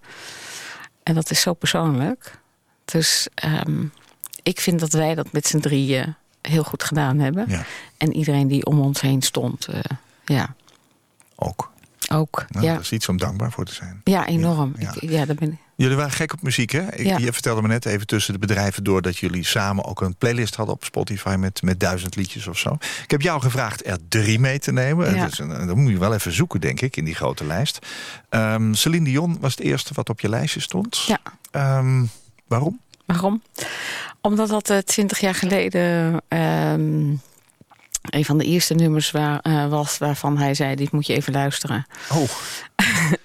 En 1.04 1.16
dat 1.16 1.32
is 1.32 1.42
zo 1.42 1.54
persoonlijk. 1.54 2.40
Dus 2.86 3.28
um, 3.68 3.94
ik 4.44 4.60
vind 4.60 4.80
dat 4.80 4.94
wij 4.94 5.16
dat 5.16 5.32
met 5.32 5.48
z'n 5.48 5.60
drieën 5.60 6.16
heel 6.42 6.64
goed 6.64 6.84
gedaan 6.84 7.20
hebben. 7.20 7.46
Ja. 7.48 7.66
En 7.98 8.14
iedereen 8.14 8.48
die 8.48 8.66
om 8.66 8.80
ons 8.80 9.02
heen 9.02 9.22
stond, 9.22 9.68
uh, 9.70 9.80
ja. 10.26 10.56
Ook. 11.36 11.71
Ook, 12.12 12.46
nou, 12.50 12.66
ja. 12.66 12.74
Dat 12.74 12.82
is 12.82 12.92
iets 12.92 13.10
om 13.10 13.18
dankbaar 13.18 13.52
voor 13.52 13.66
te 13.66 13.74
zijn. 13.74 14.02
Ja, 14.04 14.28
enorm. 14.28 14.74
Ja, 14.78 14.92
ja. 14.94 15.02
Ik, 15.02 15.10
ja 15.10 15.26
daar 15.26 15.36
ben 15.36 15.52
ik. 15.52 15.58
Jullie 15.76 15.96
waren 15.96 16.12
gek 16.12 16.34
op 16.34 16.42
muziek, 16.42 16.72
hè? 16.72 16.94
Ik, 16.96 17.06
ja. 17.06 17.18
Je 17.18 17.34
vertelde 17.34 17.62
me 17.62 17.68
net 17.68 17.86
even 17.86 18.08
tussen 18.08 18.34
de 18.34 18.40
bedrijven 18.40 18.84
door... 18.84 19.02
dat 19.02 19.18
jullie 19.18 19.46
samen 19.46 19.86
ook 19.86 20.02
een 20.02 20.16
playlist 20.16 20.56
hadden 20.56 20.76
op 20.76 20.84
Spotify 20.84 21.36
met, 21.40 21.62
met 21.62 21.80
duizend 21.80 22.16
liedjes 22.16 22.48
of 22.48 22.58
zo. 22.58 22.78
Ik 23.04 23.12
heb 23.12 23.22
jou 23.22 23.42
gevraagd 23.42 23.88
er 23.88 23.98
drie 24.10 24.40
mee 24.40 24.60
te 24.60 24.72
nemen. 24.72 25.16
Ja. 25.16 25.26
Dus, 25.26 25.38
dan 25.38 25.80
moet 25.80 25.92
je 25.92 26.00
wel 26.00 26.14
even 26.14 26.32
zoeken, 26.32 26.62
denk 26.62 26.82
ik, 26.82 26.98
in 26.98 27.06
die 27.06 27.16
grote 27.16 27.46
lijst. 27.46 27.88
Um, 28.30 28.74
Celine 28.74 29.06
Dion 29.06 29.38
was 29.40 29.56
het 29.56 29.66
eerste 29.66 29.94
wat 29.94 30.10
op 30.10 30.20
je 30.20 30.30
lijstje 30.30 30.60
stond. 30.60 30.98
Ja. 30.98 31.20
Um, 31.78 32.10
waarom? 32.48 32.80
Waarom? 33.06 33.42
Omdat 34.22 34.50
dat 34.50 34.88
twintig 34.88 35.18
uh, 35.18 35.24
jaar 35.24 35.36
geleden... 35.36 36.22
Um, 36.28 37.22
een 38.02 38.26
van 38.26 38.38
de 38.38 38.46
eerste 38.46 38.74
nummers 38.74 39.12
waar, 39.12 39.40
uh, 39.44 39.68
was 39.68 39.98
waarvan 39.98 40.38
hij 40.38 40.54
zei... 40.54 40.76
dit 40.76 40.92
moet 40.92 41.08
je 41.08 41.14
even 41.14 41.34
luisteren. 41.34 41.86
Oh. 42.12 42.30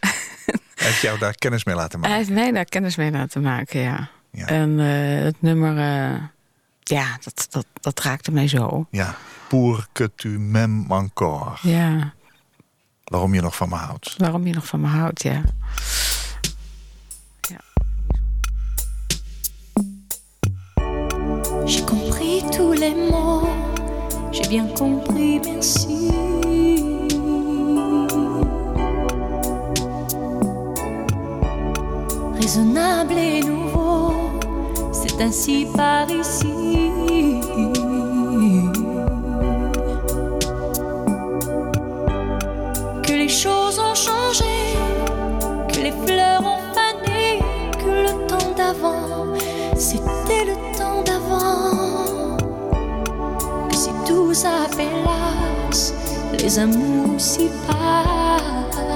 Hij 0.75 0.87
heeft 0.87 1.01
jou 1.01 1.19
daar 1.19 1.35
kennis 1.35 1.65
mee 1.65 1.75
laten 1.75 2.01
maken? 2.01 2.17
Hij 2.17 2.25
heeft 2.25 2.39
mij 2.39 2.53
daar 2.53 2.65
kennis 2.65 2.97
mee 2.97 3.11
laten 3.11 3.43
maken, 3.43 3.81
ja. 3.81 4.09
ja. 4.31 4.47
En 4.47 4.71
uh, 4.71 5.25
het 5.25 5.43
nummer, 5.43 5.77
uh, 5.77 6.23
ja, 6.83 7.19
dat, 7.25 7.47
dat, 7.51 7.67
dat 7.81 8.01
raakte 8.01 8.33
mij 8.33 8.49
zo. 8.49 8.87
Ja, 8.91 9.17
pour 9.49 9.87
que 9.93 10.15
tu 10.15 10.29
m'aimes 10.29 10.91
encore. 10.91 11.51
Ja. 11.63 12.15
Waarom 13.05 13.35
je 13.35 13.41
nog 13.41 13.57
van 13.57 13.69
me 13.69 13.75
houdt. 13.75 14.15
Waarom 14.17 14.47
je 14.47 14.55
nog 14.55 14.67
van 14.67 14.81
me 14.81 14.87
houdt, 14.87 15.23
ja. 15.23 15.43
ja. 17.41 17.61
J'ai 21.65 21.85
compris 21.85 22.43
tous 22.51 22.79
les 22.79 22.95
mots, 23.11 23.49
j'ai 24.37 24.49
bien 24.49 24.67
compris, 24.67 25.41
merci. 25.45 26.11
raisonnable 32.39 33.15
et 33.19 33.41
nouveau, 33.41 34.13
c'est 34.93 35.21
ainsi 35.21 35.67
par 35.75 36.09
ici. 36.11 36.93
Que 43.03 43.13
les 43.13 43.29
choses 43.29 43.79
ont 43.79 43.95
changé, 43.95 44.57
que 45.69 45.81
les 45.81 45.95
fleurs 46.07 46.36
les 56.47 56.59
amours 56.61 57.21
s'y 57.21 57.49
passent. 57.67 58.87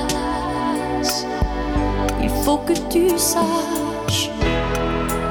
Il 2.23 2.31
faut 2.45 2.59
que 2.59 2.75
tu 2.89 3.19
saches, 3.19 4.31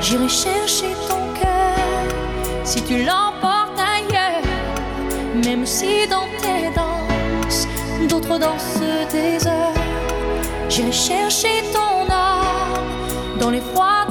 j'irai 0.01 0.27
chercher 0.27 0.91
ton 1.07 1.21
cœur 1.39 2.03
si 2.65 2.81
tu 2.83 3.05
l'emportes 3.05 3.79
ailleurs, 3.95 4.43
même 5.45 5.65
si 5.65 5.91
dans 6.09 6.27
tes 6.43 6.63
danses, 6.79 7.65
d'autres 8.09 8.37
dansent 8.37 8.83
des 9.13 9.47
heures. 9.47 9.85
J'irai 10.67 10.91
chercher 10.91 11.63
ton 11.71 12.13
âme 12.13 13.39
dans 13.39 13.49
les 13.49 13.61
froids, 13.61 14.05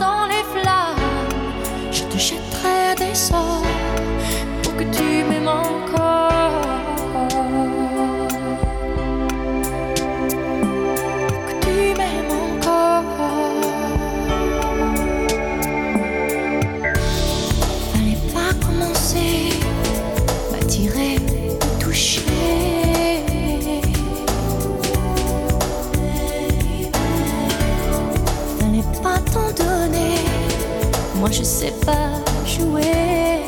moi 31.19 31.31
je 31.33 31.43
sais 31.43 31.73
pas 31.85 32.11
jouer. 32.47 33.43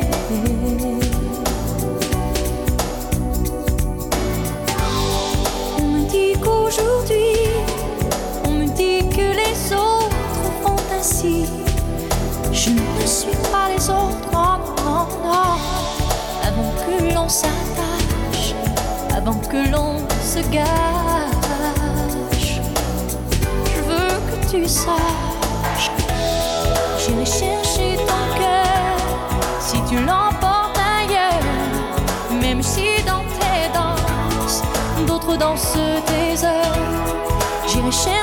On 5.79 5.83
me 5.87 6.03
dit 6.09 6.33
qu'aujourd'hui, 6.41 7.47
on 8.45 8.51
me 8.51 8.65
dit 8.67 9.07
que 9.09 9.31
les 9.41 9.73
autres 9.73 10.15
font 10.63 10.75
ainsi. 10.97 11.45
Je 12.51 12.71
ne 12.71 13.05
suis 13.07 13.37
pas 13.51 13.69
les 13.73 13.89
autres, 13.89 14.29
non, 14.33 14.57
non, 14.83 15.07
non. 15.23 15.55
Avant 16.43 16.73
que 16.85 16.95
l'on 17.13 17.29
s'attache, 17.29 18.53
avant 19.15 19.35
que 19.35 19.69
l'on 19.71 19.95
se 20.21 20.39
gâche, 20.51 22.59
je 23.65 23.79
veux 23.81 24.13
que 24.29 24.35
tu 24.51 24.67
saches. 24.67 25.30
J'irai 27.23 27.39
chercher 27.39 27.97
ton 27.97 28.39
cœur 28.39 28.97
si 29.59 29.77
tu 29.87 29.95
l'emportes 30.03 30.75
ailleurs, 30.99 32.41
même 32.41 32.63
si 32.63 33.03
dans 33.05 33.23
tes 33.39 33.69
danses, 33.71 34.63
d'autres 35.05 35.35
dansent 35.35 35.77
tes 36.07 36.43
heures. 36.43 37.67
J'irai 37.67 37.91
chercher 37.91 38.20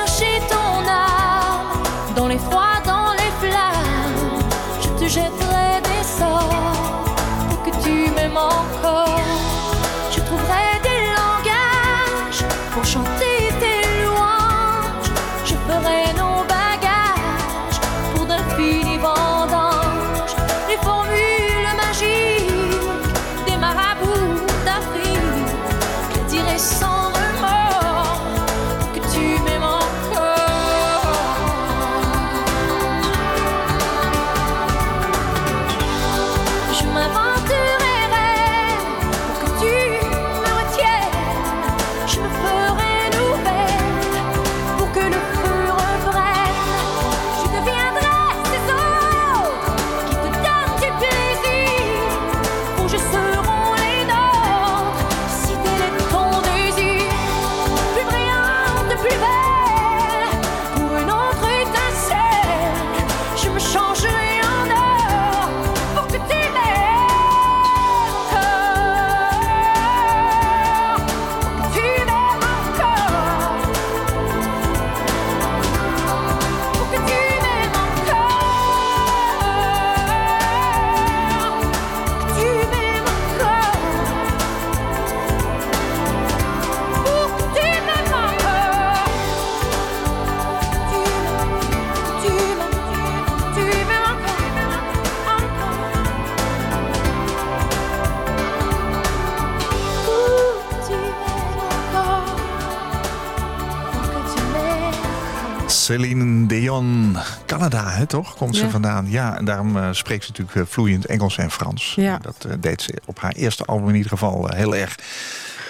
toch? 108.09 108.35
Komt 108.35 108.55
ze 108.55 108.69
vandaan. 108.69 109.09
Ja, 109.09 109.37
en 109.37 109.45
daarom 109.45 109.77
eh, 109.77 109.87
spreekt 109.91 110.23
ze 110.23 110.29
natuurlijk 110.29 110.57
eh, 110.57 110.73
vloeiend 110.73 111.05
Engels 111.05 111.37
en 111.37 111.51
Frans. 111.51 111.93
Ja. 111.95 112.17
Dat 112.17 112.45
eh, 112.45 112.53
deed 112.59 112.81
ze 112.81 113.01
op 113.05 113.19
haar 113.19 113.31
eerste 113.31 113.65
album 113.65 113.89
in 113.89 113.95
ieder 113.95 114.09
geval 114.11 114.47
heel 114.47 114.75
erg. 114.75 114.95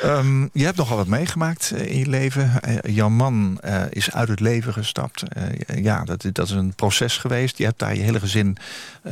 Ehm, 0.02 0.42
je 0.54 0.64
hebt 0.64 0.78
nogal 0.78 0.98
wat 0.98 1.08
meegemaakt 1.08 1.72
in 1.72 1.98
je 1.98 2.08
leven. 2.08 2.52
Jouw 2.84 3.10
man 3.10 3.60
is 3.90 4.12
uit 4.12 4.28
het 4.28 4.40
leven 4.40 4.74
gestapt. 4.74 5.24
Ja, 5.76 6.04
dat, 6.04 6.26
dat 6.32 6.48
is 6.48 6.52
een 6.52 6.76
proces 6.76 7.18
geweest. 7.18 7.58
Je 7.58 7.64
hebt 7.64 7.80
daar 7.80 7.96
je 7.96 8.02
hele 8.02 8.20
gezin, 8.20 8.58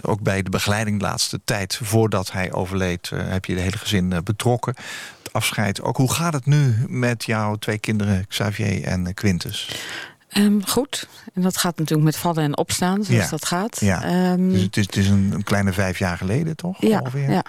ook 0.02 0.22
bij 0.22 0.42
de 0.42 0.50
begeleiding 0.50 1.00
de 1.00 1.06
laatste 1.06 1.40
tijd... 1.44 1.80
voordat 1.84 2.32
hij 2.32 2.52
overleed, 2.52 3.10
heb 3.16 3.46
je 3.46 3.56
de 3.56 3.62
hele 3.62 3.78
gezin 3.78 4.14
betrokken. 4.24 4.76
Het 5.24 5.34
afscheid 5.34 5.82
ook. 5.82 5.98
Hoe 5.98 6.14
gaat 6.14 6.34
het 6.34 6.46
nu 6.46 6.86
met 6.88 7.26
jouw 7.26 7.56
twee 7.56 7.78
kinderen, 7.78 8.28
Xavier 8.28 8.84
en 8.84 9.14
Quintus? 9.14 9.70
Ehm, 10.38 10.62
goed. 10.62 11.08
En 11.34 11.42
dat 11.42 11.58
gaat 11.58 11.78
natuurlijk 11.78 12.06
met 12.06 12.18
vallen 12.18 12.44
en 12.44 12.58
opstaan, 12.58 13.04
zoals 13.04 13.24
Ja. 13.24 13.30
dat 13.30 13.46
gaat. 13.46 13.80
Ja. 13.80 14.04
Ehm, 14.04 14.50
Dus 14.50 14.62
het 14.62 14.78
is, 14.78 14.86
het 14.86 14.96
is 14.96 15.08
een, 15.10 15.32
een 15.34 15.44
kleine 15.44 15.74
vijf 15.74 16.00
jaar 16.00 16.18
geleden, 16.18 16.56
toch? 16.56 16.82
ja, 16.82 17.00
Ongeveer? 17.00 17.30
ja. 17.32 17.44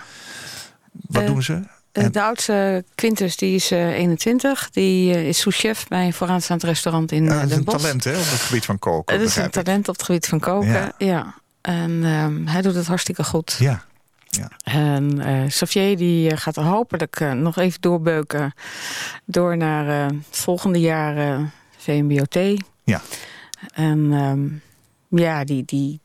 Wat 0.91 1.23
Eh, 1.23 1.29
doen 1.29 1.43
ze? 1.43 1.53
Eh, 1.93 2.05
En- 2.05 2.13
De 2.13 2.23
oudste, 2.23 2.85
Quintus, 2.95 3.37
die 3.37 3.55
is 3.55 3.71
eh, 3.71 3.89
21. 3.99 4.71
Die 4.71 5.15
eh, 5.15 5.29
is 5.29 5.39
souschef 5.41 5.89
bij 5.89 6.07
een 6.07 6.13
vooraanstaand 6.13 6.63
restaurant 6.63 7.13
in 7.13 7.25
Ja, 7.25 7.31
eh, 7.31 7.35
dat 7.35 7.43
is 7.45 7.49
Den 7.49 7.59
een 7.59 7.65
Bosch. 7.65 7.79
talent 7.79 8.05
hè, 8.05 8.11
op 8.11 8.17
het 8.31 8.41
gebied 8.41 8.65
van 8.65 8.79
koken. 8.79 9.19
Het 9.19 9.29
is 9.29 9.37
een 9.37 9.51
talent 9.51 9.89
op 9.89 9.95
het 9.95 10.05
gebied 10.05 10.27
van 10.27 10.39
koken. 10.41 10.69
Ja. 10.69 10.93
Ja. 10.99 11.35
En 11.61 12.01
ehm, 12.05 12.47
hij 12.47 12.63
doet 12.63 12.75
het 12.75 12.87
hartstikke 12.87 13.25
goed. 13.25 13.57
Ja, 13.59 13.83
En 14.65 15.21
eh 15.21 15.47
Xavier 15.49 15.97
die 15.97 16.37
gaat 16.37 16.57
er 16.57 16.63
hopelijk 16.63 17.21
nog 17.35 17.57
even 17.57 17.81
doorbeuken... 17.81 18.53
door 19.25 19.57
naar 19.57 20.11
volgende 20.31 20.81
jaar 20.81 21.41
VMBOT. 21.79 22.39
Ja. 22.89 23.01
En 23.73 24.13
ehm, 24.13 25.21
ja, 25.21 25.45
die, 25.45 25.65
die, 25.65 26.01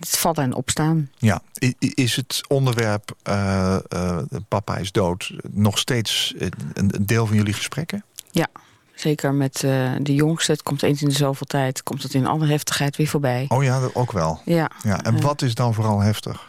het 0.00 0.18
vallen 0.18 0.42
en 0.42 0.54
opstaan. 0.54 1.10
ja. 1.18 1.42
Is 1.78 2.16
het 2.16 2.44
onderwerp 2.48 3.14
eh, 3.22 3.76
eh, 3.88 4.18
papa 4.48 4.76
is 4.76 4.92
dood 4.92 5.32
nog 5.50 5.78
steeds 5.78 6.34
een, 6.72 6.92
deel 7.00 7.26
van 7.26 7.36
jullie 7.36 7.54
gesprekken? 7.54 8.04
Zeker 8.96 9.34
met 9.34 9.64
eh, 9.64 9.92
de 10.00 10.14
jongste. 10.14 10.52
Het 10.52 10.62
komt 10.62 10.82
eens 10.82 11.02
in 11.02 11.08
de 11.08 11.14
zoveel 11.14 11.46
tijd. 11.46 11.82
Komt 11.82 12.02
het 12.02 12.14
in 12.14 12.26
alle 12.26 12.46
heftigheid 12.46 12.96
weer 12.96 13.06
voorbij. 13.06 13.44
Oh 13.48 13.62
ja, 13.62 13.80
dat 13.80 13.94
ook 13.94 14.12
wel. 14.12 14.40
Ja. 14.44 14.70
Ja. 14.82 15.02
En 15.02 15.20
wat 15.20 15.42
is 15.42 15.54
dan 15.54 15.74
vooral 15.74 16.00
heftig? 16.00 16.46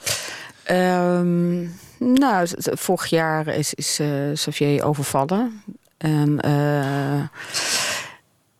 Ehm, 0.64 1.62
nou, 1.98 2.48
vorig 2.58 3.06
jaar 3.06 3.48
is, 3.48 3.74
is 3.74 4.02
Xavier 4.34 4.84
overvallen. 4.84 5.64
En 5.98 6.40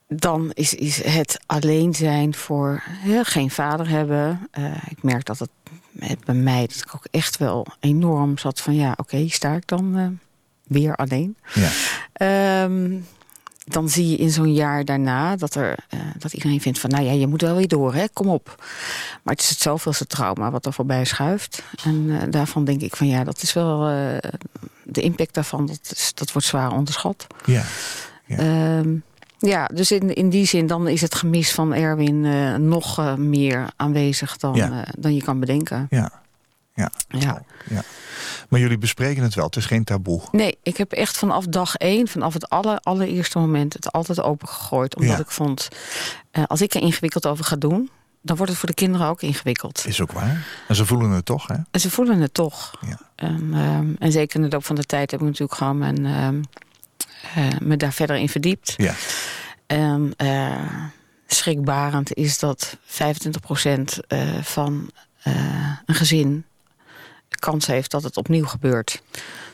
dan 0.08 0.52
is, 0.54 0.74
is 0.74 1.04
het 1.04 1.40
alleen 1.46 1.94
zijn 1.96 2.36
voor 2.36 2.84
geen 3.24 3.52
vader 3.52 3.90
hebben. 3.90 4.48
Eh, 4.52 4.76
ik 4.90 5.04
merk 5.04 5.26
dat 5.26 5.40
het 5.40 5.50
bij 6.26 6.36
mij 6.36 6.62
dat 6.68 6.78
ik 6.78 6.96
ook 6.96 7.08
echt 7.12 7.38
wel 7.38 7.68
enorm 7.80 8.38
zat 8.38 8.62
van 8.62 8.76
ja, 8.76 8.94
oké, 8.96 9.28
sta 9.28 9.54
ik 9.54 9.68
dan. 9.68 9.98
eh, 9.98 10.08
weer 10.64 10.96
alleen. 10.96 11.38
Ja. 11.54 11.70
Ehm, 12.14 12.98
dan 13.66 13.90
zie 13.90 14.10
je 14.10 14.18
in 14.18 14.30
zo'n 14.30 14.54
jaar 14.54 14.86
daarna 14.86 15.36
dat, 15.36 15.56
er, 15.56 15.78
eh, 15.90 16.00
dat 16.18 16.34
iedereen 16.34 16.62
vindt 16.62 16.80
van... 16.80 16.90
nou 16.90 17.04
ja, 17.04 17.12
je 17.12 17.28
moet 17.28 17.42
wel 17.42 17.56
weer 17.56 17.68
door, 17.68 17.94
hè? 17.94 18.06
kom 18.14 18.28
op. 18.28 18.56
Maar 19.24 19.34
het 19.34 19.44
is 19.44 19.50
het 19.50 19.60
zoveelste 19.60 20.08
trauma 20.08 20.52
wat 20.52 20.66
er 20.66 20.74
voorbij 20.74 21.06
schuift. 21.06 21.64
En 21.84 22.30
daarvan 22.32 22.66
denk 22.66 22.82
ik 22.82 22.96
van 22.96 23.08
ja, 23.08 23.24
dat 23.24 23.42
is 23.42 23.54
wel... 23.54 23.80
de 24.84 25.02
impact 25.02 25.34
daarvan, 25.34 25.66
dat, 25.66 25.80
is, 25.96 26.12
dat 26.14 26.32
wordt 26.32 26.48
zwaar 26.48 26.72
onderschat. 26.72 27.28
Ja. 27.46 27.64
Ja. 28.26 28.38
Ehm, 28.38 28.96
ja, 29.38 29.66
dus 29.74 29.92
in, 29.92 30.16
in 30.16 30.30
die 30.30 30.46
zin 30.46 30.68
dan 30.68 30.88
is 30.88 31.02
het 31.02 31.16
gemis 31.16 31.52
van 31.54 31.74
Erwin 31.74 32.26
eh, 32.26 32.56
nog 32.56 33.00
eh, 33.00 33.14
meer 33.16 33.68
aanwezig 33.76 34.38
dan, 34.38 34.56
Ja. 34.56 34.82
eh, 34.86 34.94
dan 34.98 35.16
je 35.16 35.24
kan 35.24 35.40
bedenken. 35.40 35.88
Ja. 35.90 36.12
Ja. 36.74 36.92
Ja. 37.08 37.44
ja. 37.70 37.84
Maar 38.50 38.60
jullie 38.60 38.78
bespreken 38.78 39.24
het 39.24 39.36
wel, 39.36 39.46
het 39.46 39.56
is 39.56 39.66
geen 39.66 39.84
taboe. 39.84 40.22
Nee, 40.32 40.58
ik 40.64 40.78
heb 40.78 40.92
echt 40.92 41.18
vanaf 41.18 41.46
dag 41.46 41.76
één, 41.76 42.08
vanaf 42.08 42.34
het 42.34 42.50
aller, 42.50 42.80
allereerste 42.80 43.40
moment, 43.40 43.74
het 43.74 43.92
altijd 43.92 44.22
opengegooid. 44.22 44.96
Omdat 44.96 45.16
Ja. 45.18 45.20
ik 45.24 45.32
vond, 45.32 45.68
als 46.48 46.62
ik 46.62 46.74
er 46.74 46.82
ingewikkeld 46.82 47.26
over 47.26 47.46
ga 47.46 47.56
doen, 47.56 47.90
dan 48.22 48.36
wordt 48.36 48.52
het 48.52 48.60
voor 48.60 48.70
de 48.70 48.76
kinderen 48.76 49.08
ook 49.08 49.22
ingewikkeld. 49.22 49.84
Is 49.88 50.02
ook 50.02 50.12
waar. 50.12 50.46
En 50.68 50.76
ze 50.76 50.86
voelen 50.86 51.10
het 51.10 51.26
toch, 51.26 51.48
hè? 51.48 51.56
En 51.72 51.80
ze 51.80 51.90
voelen 51.90 52.20
het 52.20 52.34
toch. 52.34 52.74
Ja. 52.88 53.00
En, 53.16 53.50
ehm, 53.54 53.88
en 54.00 54.12
zeker 54.12 54.36
in 54.36 54.42
de 54.50 54.52
loop 54.56 54.66
van 54.66 54.76
de 54.76 54.84
tijd 54.84 55.12
heb 55.12 55.20
ik 55.20 55.26
natuurlijk 55.26 55.58
gewoon 55.58 55.78
mijn, 55.78 56.06
ehm, 56.06 56.36
eh, 56.36 56.42
me 57.62 57.78
daar 57.78 57.94
verder 57.94 58.16
in 58.16 58.30
verdiept. 58.30 58.74
Ja. 58.78 58.94
En 59.66 60.14
eh, 60.18 60.84
schrikbarend 61.28 62.14
is 62.14 62.40
dat 62.40 62.78
25% 62.86 62.90
eh, 64.08 64.20
van 64.42 64.90
eh, 65.24 65.72
een 65.86 65.96
gezin 65.96 66.46
kans 67.40 67.66
heeft 67.68 67.92
dat 67.92 68.04
het 68.04 68.18
opnieuw 68.18 68.46
gebeurt. 68.46 69.02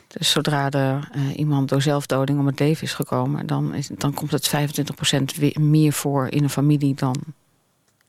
Dus 0.08 0.30
zodra 0.30 0.70
er 0.70 1.08
eh, 1.12 1.36
iemand 1.38 1.68
door 1.68 1.82
zelfdoding 1.82 2.38
om 2.38 2.46
het 2.46 2.58
leven 2.58 2.82
is 2.82 2.92
gekomen, 2.94 3.46
dan, 3.46 3.74
is, 3.74 3.88
dan 3.98 4.14
komt 4.14 4.30
het 4.30 4.50
25% 4.54 5.38
weer 5.38 5.60
meer 5.60 5.92
voor 5.92 6.28
in 6.28 6.42
een 6.42 6.50
familie 6.50 6.94
dan 6.94 7.16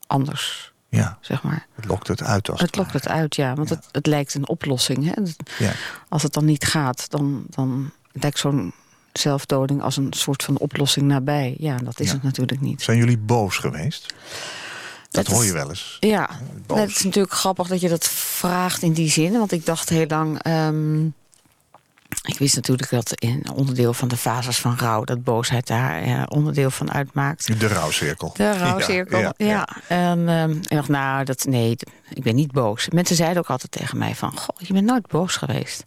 anders, 0.07 0.73
Ja. 0.89 1.17
zeg 1.21 1.43
maar. 1.43 1.65
Het 1.75 1.85
lokt 1.85 2.07
het 2.07 2.23
uit 2.23 2.49
als 2.49 2.59
Het 2.61 2.75
lokt 2.75 2.93
het 2.93 3.07
uit, 3.07 3.35
ja, 3.35 3.53
want 3.53 3.69
Ja. 3.69 3.75
Het, 3.75 3.85
het 3.91 4.05
lijkt 4.07 4.33
een 4.33 4.47
oplossing. 4.47 5.03
Hè? 5.03 5.11
Het- 5.21 5.35
Ja. 5.59 5.71
Als 6.09 6.23
het 6.23 6.33
dan 6.33 6.45
niet 6.45 6.65
gaat, 6.65 7.09
dan, 7.09 7.43
dan 7.49 7.91
lijkt 8.11 8.39
zo'n 8.39 8.73
zelfdoding 9.19 9.81
als 9.81 9.97
een 9.97 10.13
soort 10.13 10.43
van 10.43 10.57
oplossing 10.57 11.07
nabij. 11.07 11.55
Ja, 11.59 11.77
dat 11.77 11.99
is 11.99 12.07
Ja. 12.07 12.13
het 12.13 12.23
natuurlijk 12.23 12.61
niet. 12.61 12.81
Zijn 12.81 12.97
jullie 12.97 13.17
boos 13.17 13.57
geweest? 13.57 14.13
Dat 15.09 15.27
hoor 15.27 15.45
je 15.45 15.53
wel 15.53 15.69
eens. 15.69 15.97
Ja, 15.99 16.29
boos. 16.67 16.79
het 16.79 16.89
is 16.89 17.03
natuurlijk 17.03 17.33
grappig 17.33 17.67
dat 17.67 17.81
je 17.81 17.89
dat 17.89 18.07
vraagt 18.07 18.81
in 18.81 18.93
die 18.93 19.09
zin. 19.09 19.31
Want 19.31 19.51
ik 19.51 19.65
dacht 19.65 19.89
heel 19.89 20.05
lang... 20.07 20.41
ehm, 20.41 21.05
ik 22.25 22.37
wist 22.37 22.55
natuurlijk 22.55 22.89
dat 22.89 23.11
in 23.13 23.49
onderdeel 23.53 23.93
van 23.93 24.07
de 24.07 24.17
fases 24.17 24.57
van 24.57 24.77
rouw... 24.77 25.03
dat 25.03 25.23
boosheid 25.23 25.67
daar 25.67 26.01
eh, 26.01 26.23
onderdeel 26.27 26.71
van 26.71 26.91
uitmaakt. 26.91 27.59
De 27.59 27.67
rouwcirkel. 27.67 28.33
De 28.37 28.57
rouwcirkel, 28.57 29.19
ja. 29.19 29.33
ja. 29.37 29.67
En 29.87 30.29
ehm, 30.29 30.51
ik 30.51 30.69
dacht, 30.69 30.87
nou, 30.89 31.23
dat, 31.25 31.45
nee, 31.45 31.77
ik 32.13 32.23
ben 32.23 32.35
niet 32.35 32.51
boos. 32.51 32.89
Mensen 32.89 33.15
zeiden 33.15 33.37
ook 33.37 33.49
altijd 33.49 33.71
tegen 33.71 33.97
mij 33.97 34.15
van... 34.15 34.37
Goh, 34.37 34.55
je 34.57 34.73
bent 34.73 34.85
nooit 34.85 35.07
boos 35.07 35.35
geweest. 35.35 35.85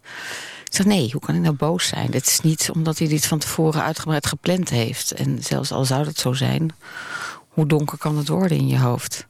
Ik 0.69 0.75
zeg, 0.75 0.85
nee, 0.85 1.09
hoe 1.11 1.21
kan 1.21 1.35
ik 1.35 1.41
nou 1.41 1.55
boos 1.55 1.87
zijn? 1.87 2.11
Dit 2.11 2.27
is 2.27 2.39
niet 2.41 2.69
omdat 2.73 2.97
hij 2.97 3.07
dit 3.07 3.25
van 3.25 3.39
tevoren 3.39 3.83
uitgebreid 3.83 4.25
gepland 4.27 4.69
heeft. 4.69 5.11
En 5.11 5.43
zelfs 5.43 5.71
al 5.71 5.85
zou 5.85 6.03
dat 6.03 6.17
zo 6.17 6.33
zijn... 6.33 6.73
hoe 7.47 7.65
donker 7.67 7.97
kan 7.97 8.17
het 8.17 8.27
worden 8.27 8.57
in 8.57 8.67
je 8.67 8.79
hoofd? 8.79 9.27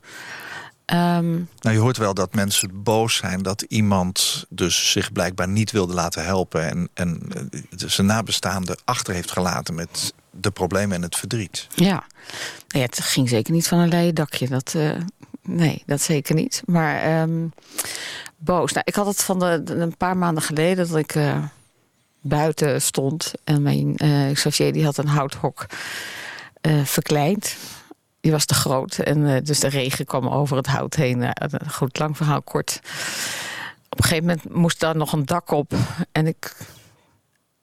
Ehm, 0.86 1.32
Nou, 1.60 1.76
je 1.76 1.78
hoort 1.78 1.98
wel 1.98 2.14
dat 2.14 2.34
mensen 2.34 2.84
boos 2.84 3.16
zijn 3.16 3.42
dat 3.42 3.62
iemand 3.62 4.46
dus 4.50 4.92
zich 4.92 5.12
blijkbaar 5.12 5.48
niet 5.48 5.72
wilde 5.72 5.94
laten 5.94 6.26
helpen 6.26 6.70
en, 6.70 6.90
en 6.94 7.22
eh, 7.34 7.60
zijn 7.88 8.08
nabestaande 8.08 8.78
achter 8.86 9.14
heeft 9.14 9.32
gelaten 9.32 9.76
met 9.76 10.14
de 10.32 10.52
problemen 10.52 10.96
en 10.96 11.02
het 11.02 11.16
verdriet. 11.16 11.68
Ja, 11.76 11.86
nou 11.88 12.04
ja 12.68 12.80
het 12.80 13.00
ging 13.00 13.30
zeker 13.30 13.54
niet 13.54 13.68
van 13.68 13.80
een 13.80 13.90
leien 13.90 14.16
dakje. 14.16 14.48
Dat, 14.48 14.74
eh, 14.76 14.92
nee, 15.42 15.84
dat 15.86 16.02
zeker 16.02 16.36
niet. 16.36 16.62
Maar 16.66 17.02
ehm, 17.02 17.48
boos. 18.40 18.72
Nou, 18.72 18.84
ik 18.86 18.96
had 18.96 19.06
het 19.06 19.24
van 19.24 19.40
de, 19.40 19.62
een 19.66 19.98
paar 19.98 20.18
maanden 20.18 20.44
geleden 20.44 20.88
dat 20.88 20.98
ik 20.98 21.16
eh, 21.16 21.44
buiten 22.22 22.82
stond. 22.82 23.34
En 23.44 23.62
mijn 23.62 23.96
Xavier 24.34 24.74
die 24.74 24.86
had 24.86 24.98
een 24.98 25.08
houthok 25.08 25.66
eh, 26.62 26.84
verkleind. 26.84 27.56
Die 28.22 28.32
was 28.32 28.46
te 28.46 28.54
groot. 28.54 29.00
En 29.00 29.44
dus 29.44 29.60
de 29.60 29.68
regen 29.68 30.06
kwam 30.06 30.28
over 30.28 30.58
het 30.58 30.68
hout 30.68 30.96
heen. 30.96 31.34
Goed, 31.68 32.00
lang 32.00 32.18
verhaal 32.18 32.42
kort. 32.42 32.80
Op 33.90 33.98
een 33.98 34.04
gegeven 34.04 34.26
moment 34.26 34.54
moest 34.56 34.80
daar 34.80 34.96
nog 34.96 35.14
een 35.14 35.26
dak 35.26 35.52
op. 35.52 35.74
En 36.12 36.28
ik 36.28 36.56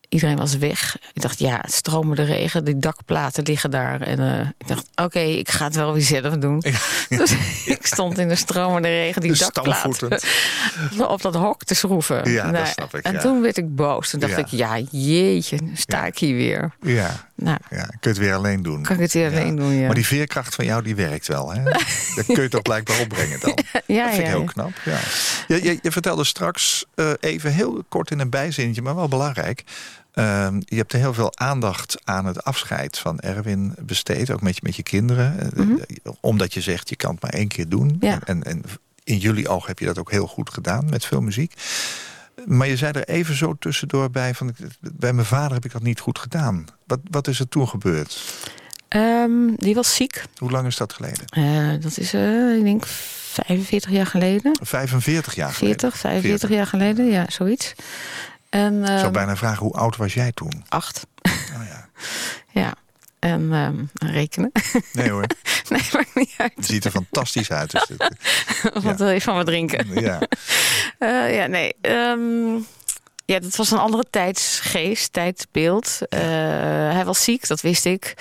Iedereen 0.08 0.36
was 0.36 0.56
weg. 0.56 0.96
Ik 1.12 1.22
dacht, 1.22 1.38
ja, 1.38 1.58
het 1.60 1.72
stromende 1.72 2.22
regen, 2.22 2.64
die 2.64 2.78
dakplaten 2.78 3.44
liggen 3.44 3.70
daar. 3.70 4.00
En 4.00 4.18
eh, 4.18 4.48
ik 4.58 4.68
dacht, 4.68 4.88
oké, 4.94 5.18
ik 5.18 5.50
ga 5.50 5.64
het 5.64 5.74
wel 5.74 5.92
weer 5.92 6.02
zelf 6.02 6.34
doen. 6.36 6.64
Dus 7.08 7.34
ik 7.76 7.86
stond 7.86 8.18
in 8.18 8.28
de 8.28 8.34
stromende 8.34 8.88
regen 8.88 9.22
die 9.22 9.36
dakplaten 9.36 10.20
op 11.08 11.22
dat 11.22 11.34
hok 11.34 11.64
te 11.64 11.74
schroeven. 11.74 12.30
Ja, 12.30 12.50
dat 12.50 12.68
snap 12.68 12.94
ik, 12.94 13.04
En 13.04 13.12
ja. 13.12 13.20
toen 13.20 13.42
werd 13.42 13.56
ik 13.56 13.74
boos. 13.74 14.10
Toen 14.10 14.20
dacht 14.20 14.38
ik, 14.38 14.46
ja, 14.46 14.78
jeetje, 14.90 15.58
sta 15.74 16.06
ik 16.06 16.18
hier 16.18 16.34
weer. 16.34 16.70
Ja, 16.80 17.26
Nou, 17.34 17.58
ja, 17.70 17.84
kun 17.84 17.98
je 18.00 18.08
het 18.08 18.18
weer 18.18 18.34
alleen 18.34 18.62
doen. 18.62 18.82
kan 18.82 18.94
ik 18.94 19.02
het 19.02 19.12
weer 19.12 19.30
alleen 19.30 19.56
doen, 19.56 19.72
ja. 19.72 19.86
Maar 19.86 19.94
die 19.94 20.06
veerkracht 20.06 20.54
van 20.54 20.64
jou, 20.64 20.82
die 20.82 20.94
werkt 20.94 21.26
wel. 21.26 21.52
Hè? 21.52 21.62
Dat 22.16 22.26
kun 22.26 22.42
je 22.42 22.48
toch 22.48 22.62
blijkbaar 22.62 23.00
opbrengen 23.00 23.40
dan. 23.40 23.58
ja, 23.86 24.04
dat 24.04 24.14
vind 24.14 24.26
ik 24.26 24.32
heel 24.32 24.44
knap. 24.44 24.72
Ja. 24.84 24.98
Je, 25.48 25.64
je, 25.64 25.78
je 25.82 25.92
vertelde 25.92 26.24
straks 26.24 26.84
eh, 26.94 27.10
even 27.20 27.52
heel 27.52 27.84
kort 27.88 28.10
in 28.10 28.18
een 28.18 28.30
bijzinnetje, 28.30 28.82
maar 28.82 28.94
wel 28.94 29.08
belangrijk. 29.08 29.64
Ehm, 30.16 30.60
je 30.64 30.76
hebt 30.76 30.92
er 30.92 30.98
heel 30.98 31.14
veel 31.14 31.36
aandacht 31.38 31.96
aan 32.04 32.26
het 32.26 32.44
afscheid 32.44 32.98
van 32.98 33.20
Erwin 33.20 33.74
besteed. 33.80 34.30
Ook 34.30 34.40
met 34.42 34.54
je, 34.54 34.60
met 34.64 34.76
je 34.76 34.82
kinderen. 34.82 35.38
Eh, 35.40 35.46
Mhm. 35.64 35.76
eh, 36.02 36.12
Omdat 36.20 36.54
je 36.54 36.60
zegt, 36.60 36.88
je 36.88 36.96
kan 36.96 37.10
het 37.12 37.22
maar 37.22 37.32
één 37.32 37.48
keer 37.48 37.68
doen. 37.68 37.96
Ja. 38.00 38.18
En, 38.24 38.42
en 38.42 38.62
in 39.04 39.18
jullie 39.18 39.48
oog 39.48 39.66
heb 39.66 39.78
je 39.78 39.84
dat 39.86 39.98
ook 39.98 40.10
heel 40.10 40.26
goed 40.26 40.50
gedaan 40.50 40.86
met 40.90 41.04
veel 41.06 41.20
muziek. 41.20 41.52
Maar 42.46 42.66
je 42.68 42.76
zei 42.76 42.92
er 42.92 43.08
even 43.08 43.34
zo 43.36 43.54
tussendoor 43.58 44.10
bij 44.10 44.34
van... 44.34 44.54
bij 44.80 45.12
mijn 45.12 45.26
vader 45.26 45.52
heb 45.52 45.64
ik 45.64 45.72
dat 45.72 45.82
niet 45.82 46.00
goed 46.00 46.18
gedaan. 46.18 46.64
Wat, 46.86 47.00
wat 47.10 47.28
is 47.28 47.38
er 47.40 47.48
toen 47.48 47.68
gebeurd? 47.68 48.22
Ehm, 48.88 49.54
die 49.56 49.74
was 49.74 49.94
ziek. 49.94 50.22
Hoe 50.36 50.50
lang 50.50 50.66
is 50.66 50.76
dat 50.76 50.92
geleden? 50.92 51.24
Eh, 51.26 51.82
dat 51.82 51.96
is, 51.98 52.14
eh, 52.14 52.56
ik 52.56 52.62
denk, 52.62 52.86
45 52.86 53.90
jaar 53.90 54.06
geleden. 54.06 54.58
45 54.62 55.34
jaar 55.34 55.52
geleden. 55.52 55.78
40, 55.80 55.98
45 56.00 56.48
jaar 56.50 56.66
geleden, 56.66 57.06
ja, 57.06 57.24
zoiets. 57.28 57.74
En, 58.50 58.80
Ik 58.80 58.86
zou 58.86 58.98
ehm, 59.00 59.12
bijna 59.12 59.36
vragen, 59.36 59.62
hoe 59.62 59.72
oud 59.74 59.96
was 59.96 60.14
jij 60.14 60.32
toen? 60.32 60.64
acht. 60.68 61.06
Oh 61.22 61.66
ja. 61.68 61.88
Ja. 62.62 62.74
En 63.18 63.52
ehm, 63.52 64.10
rekenen. 64.12 64.52
Nee 64.92 65.10
hoor, 65.10 65.24
nee, 65.68 65.82
maakt 65.92 66.14
niet 66.14 66.34
uit. 66.36 66.52
het 66.56 66.66
ziet 66.66 66.84
er 66.84 66.90
fantastisch 66.90 67.50
uit. 67.52 67.70
Dus 67.70 67.86
dit- 67.86 68.08
Wat 68.84 68.98
wil 68.98 69.08
je 69.08 69.20
van 69.20 69.36
me 69.36 69.44
drinken? 69.44 70.00
ja. 70.00 70.20
Eh, 70.98 71.34
ja, 71.36 71.46
nee. 71.46 71.74
ehm, 71.80 72.54
ja, 73.24 73.38
dat 73.38 73.56
was 73.56 73.70
een 73.70 73.78
andere 73.78 74.04
tijdsgeest, 74.10 75.12
tijdsbeeld. 75.12 75.98
Eh, 76.08 76.20
hij 76.92 77.02
was 77.04 77.24
ziek, 77.24 77.46
dat 77.48 77.60
wist 77.60 77.84
ik. 77.84 78.14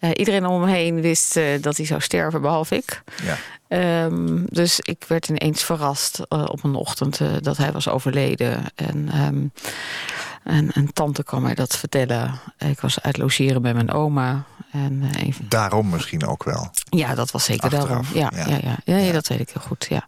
Eh, 0.00 0.10
iedereen 0.14 0.46
om 0.46 0.60
hem 0.62 0.70
heen 0.70 1.00
wist 1.00 1.36
eh, 1.36 1.62
dat 1.62 1.76
hij 1.76 1.86
zou 1.86 2.00
sterven, 2.00 2.40
behalve 2.40 2.76
ik. 2.76 3.02
Ja. 3.22 3.36
Ehm, 3.68 4.44
dus 4.46 4.80
ik 4.80 5.04
werd 5.08 5.28
ineens 5.28 5.62
verrast 5.64 6.20
eh, 6.28 6.44
op 6.48 6.64
een 6.64 6.74
ochtend 6.74 7.20
dat 7.40 7.56
hij 7.56 7.72
was 7.72 7.88
overleden. 7.88 8.64
En, 8.74 9.08
ehm, 9.12 9.44
en 10.44 10.68
een 10.72 10.92
tante 10.92 11.22
kwam 11.24 11.42
mij 11.42 11.54
dat 11.54 11.76
vertellen. 11.76 12.40
Ik 12.58 12.80
was 12.80 13.00
uit 13.02 13.16
logeren 13.16 13.62
bij 13.62 13.74
mijn 13.74 13.92
oma. 13.92 14.44
En, 14.72 15.02
een- 15.18 15.34
Daarom 15.48 15.88
misschien 15.88 16.26
ook 16.26 16.44
wel. 16.44 16.70
ja, 16.90 17.14
dat 17.14 17.30
was 17.30 17.44
zeker 17.44 17.62
Achteraf, 17.64 17.86
daarom. 17.88 18.06
Ja, 18.14 18.30
ja. 18.34 18.46
ja. 18.48 18.58
Ja, 18.62 18.76
ja. 18.84 18.96
ja, 18.98 19.04
Ja. 19.06 19.12
dat 19.12 19.26
weet 19.28 19.40
ik 19.40 19.48
heel 19.48 19.62
goed. 19.66 19.86
Ja. 19.88 20.04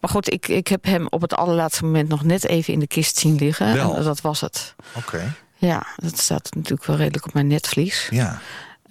Maar 0.00 0.10
goed, 0.10 0.32
ik, 0.32 0.48
ik 0.48 0.68
heb 0.68 0.84
hem 0.84 1.06
op 1.08 1.20
het 1.20 1.34
allerlaatste 1.34 1.84
moment 1.84 2.08
nog 2.08 2.24
net 2.24 2.44
even 2.46 2.72
in 2.72 2.78
de 2.80 2.86
kist 2.86 3.18
zien 3.18 3.36
liggen. 3.36 3.74
Wel? 3.74 3.96
En 3.96 4.02
dat 4.04 4.20
was 4.20 4.40
het. 4.40 4.74
Oké, 4.96 5.34
Ja, 5.56 5.86
dat 5.96 6.18
staat 6.18 6.48
natuurlijk 6.54 6.84
wel 6.84 6.96
redelijk 6.96 7.26
op 7.26 7.32
mijn 7.34 7.46
netvlies. 7.46 8.08
ja. 8.10 8.40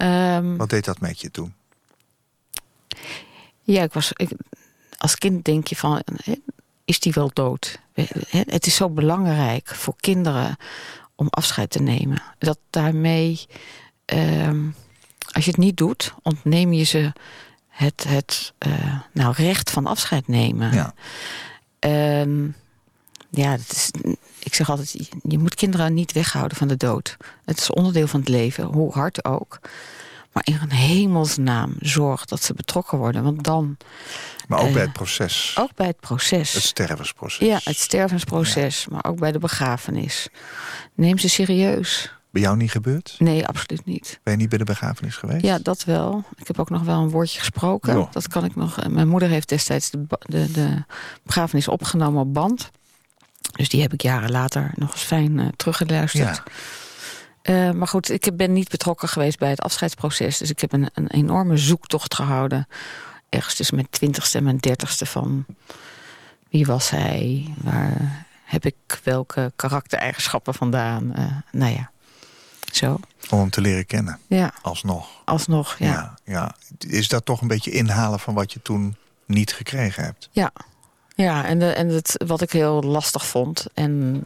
Ehm, 0.00 0.56
Wat 0.56 0.70
deed 0.70 0.84
dat 0.84 1.00
met 1.00 1.20
je 1.20 1.30
toen? 1.30 1.54
ja, 3.62 3.82
ik 3.82 3.92
was. 3.92 4.12
Ik, 4.12 4.30
als 4.98 5.16
kind 5.16 5.44
denk 5.44 5.66
je 5.66 5.76
van. 5.76 6.02
Is 6.84 7.00
die 7.00 7.12
wel 7.12 7.30
dood? 7.32 7.80
Het 8.28 8.66
is 8.66 8.74
zo 8.74 8.88
belangrijk 8.90 9.68
voor 9.68 9.94
kinderen 9.96 10.56
om 11.14 11.26
afscheid 11.30 11.70
te 11.70 11.82
nemen. 11.82 12.22
Dat 12.38 12.58
daarmee. 12.70 13.46
ehm, 14.04 14.68
als 15.32 15.44
je 15.44 15.50
het 15.50 15.60
niet 15.60 15.76
doet, 15.76 16.14
ontneem 16.22 16.72
je 16.72 16.84
ze 16.84 17.12
het, 17.68 18.04
het 18.08 18.52
eh, 18.58 19.00
nou, 19.12 19.34
recht 19.36 19.70
van 19.70 19.86
afscheid 19.86 20.28
nemen. 20.28 20.72
Ja. 20.72 20.94
Ehm, 21.78 22.48
ja, 23.30 23.50
dat 23.50 23.72
is, 23.72 23.90
ik 24.38 24.54
zeg 24.54 24.70
altijd, 24.70 25.10
je- 25.22 25.38
moet 25.38 25.54
kinderen 25.54 25.94
niet 25.94 26.12
weghouden 26.12 26.56
van 26.56 26.68
de 26.68 26.76
dood. 26.76 27.16
Het 27.44 27.58
is 27.58 27.70
onderdeel 27.70 28.06
van 28.06 28.20
het 28.20 28.28
leven, 28.28 28.64
hoe 28.64 28.92
hard 28.92 29.24
ook. 29.24 29.58
Maar 30.32 30.42
in 30.46 30.58
een 30.62 30.72
hemelsnaam 30.72 31.74
zorg 31.80 32.24
dat 32.24 32.42
ze 32.42 32.54
betrokken 32.54 32.98
worden. 32.98 33.22
Want 33.22 33.44
dan, 33.44 33.76
Maar 34.48 34.58
ook 34.60 34.66
Eh, 34.66 34.72
bij 34.72 34.82
het 34.82 34.92
proces. 34.92 35.54
ook 35.58 35.74
bij 35.74 35.86
het 35.86 36.00
proces. 36.00 36.52
Het 36.52 36.62
stervensproces. 36.62 37.46
ja, 37.48 37.60
het 37.64 37.76
stervensproces, 37.76 38.86
maar 38.90 39.04
ook 39.04 39.18
bij 39.18 39.32
de 39.32 39.38
begrafenis. 39.38 40.28
Neem 40.94 41.18
ze 41.18 41.28
serieus. 41.28 42.12
Bij 42.30 42.42
jou 42.42 42.56
niet 42.56 42.70
gebeurd? 42.70 43.14
Nee, 43.18 43.46
absoluut 43.46 43.84
niet. 43.84 44.20
Ben 44.22 44.32
je 44.32 44.38
niet 44.38 44.48
bij 44.48 44.58
de 44.58 44.64
begrafenis 44.64 45.16
geweest? 45.16 45.44
Ja, 45.44 45.58
dat 45.58 45.84
wel. 45.84 46.24
Ik 46.36 46.46
heb 46.46 46.58
ook 46.58 46.70
nog 46.70 46.82
wel 46.82 47.00
een 47.00 47.10
woordje 47.10 47.38
gesproken. 47.38 48.08
Dat 48.12 48.28
kan 48.28 48.44
ik 48.44 48.56
nog. 48.56 48.78
eh, 48.80 48.88
Mijn 48.88 49.08
moeder 49.08 49.28
heeft 49.28 49.48
destijds 49.48 49.90
de, 49.90 50.04
de, 50.18 50.50
de 50.52 50.84
begrafenis 51.22 51.68
opgenomen 51.68 52.20
op 52.20 52.34
band. 52.34 52.70
Dus 53.52 53.68
die 53.68 53.80
heb 53.82 53.92
ik 53.92 54.02
jaren 54.02 54.30
later 54.30 54.70
nog 54.74 54.92
eens 54.92 55.02
fijn 55.02 55.38
eh, 55.38 55.46
teruggeluisterd. 55.56 56.42
Ja. 56.44 56.52
Eh, 57.42 57.70
maar 57.70 57.88
goed, 57.88 58.10
ik 58.10 58.36
ben 58.36 58.52
niet 58.52 58.68
betrokken 58.68 59.08
geweest 59.08 59.38
bij 59.38 59.50
het 59.50 59.60
afscheidsproces. 59.60 60.38
Dus 60.38 60.50
ik 60.50 60.60
heb 60.60 60.72
een, 60.72 60.90
een 60.94 61.06
enorme 61.10 61.56
zoektocht 61.56 62.14
gehouden. 62.14 62.68
Ergens 63.28 63.54
tussen 63.54 63.74
mijn 63.76 63.90
twintigste 63.90 64.38
en 64.38 64.44
mijn 64.44 64.56
dertigste 64.58 65.06
van... 65.06 65.44
wie 66.48 66.66
was 66.66 66.90
hij? 66.90 67.54
Waar 67.56 68.26
heb 68.44 68.64
ik 68.64 69.00
welke 69.04 69.52
karaktereigenschappen 69.56 70.54
vandaan? 70.54 71.14
Eh, 71.14 71.24
nou 71.52 71.72
ja, 71.72 71.90
zo. 72.72 72.98
Om 73.30 73.38
hem 73.38 73.50
te 73.50 73.60
leren 73.60 73.86
kennen, 73.86 74.18
Ja, 74.26 74.52
alsnog. 74.62 75.08
alsnog, 75.24 75.78
ja. 75.78 75.86
Ja. 75.86 76.14
ja. 76.24 76.54
Is 76.78 77.08
dat 77.08 77.24
toch 77.24 77.40
een 77.40 77.48
beetje 77.48 77.70
inhalen 77.70 78.20
van 78.20 78.34
wat 78.34 78.52
je 78.52 78.62
toen 78.62 78.96
niet 79.26 79.52
gekregen 79.52 80.04
hebt? 80.04 80.28
Ja, 80.32 80.52
ja 81.22 81.44
en, 81.44 81.58
de, 81.58 81.72
en 81.72 81.88
het, 81.88 82.24
wat 82.26 82.40
ik 82.40 82.52
heel 82.52 82.82
lastig 82.82 83.26
vond... 83.26 83.66
En, 83.74 84.22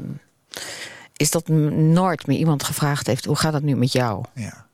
is 1.16 1.30
dat 1.30 1.48
nooit 1.48 2.26
meer 2.26 2.38
iemand 2.38 2.62
gevraagd 2.62 3.06
heeft... 3.06 3.24
hoe 3.24 3.36
gaat 3.36 3.52
het 3.52 3.62
nu 3.62 3.76
met 3.76 3.92
jou? 3.92 4.24
Ja. 4.34 4.66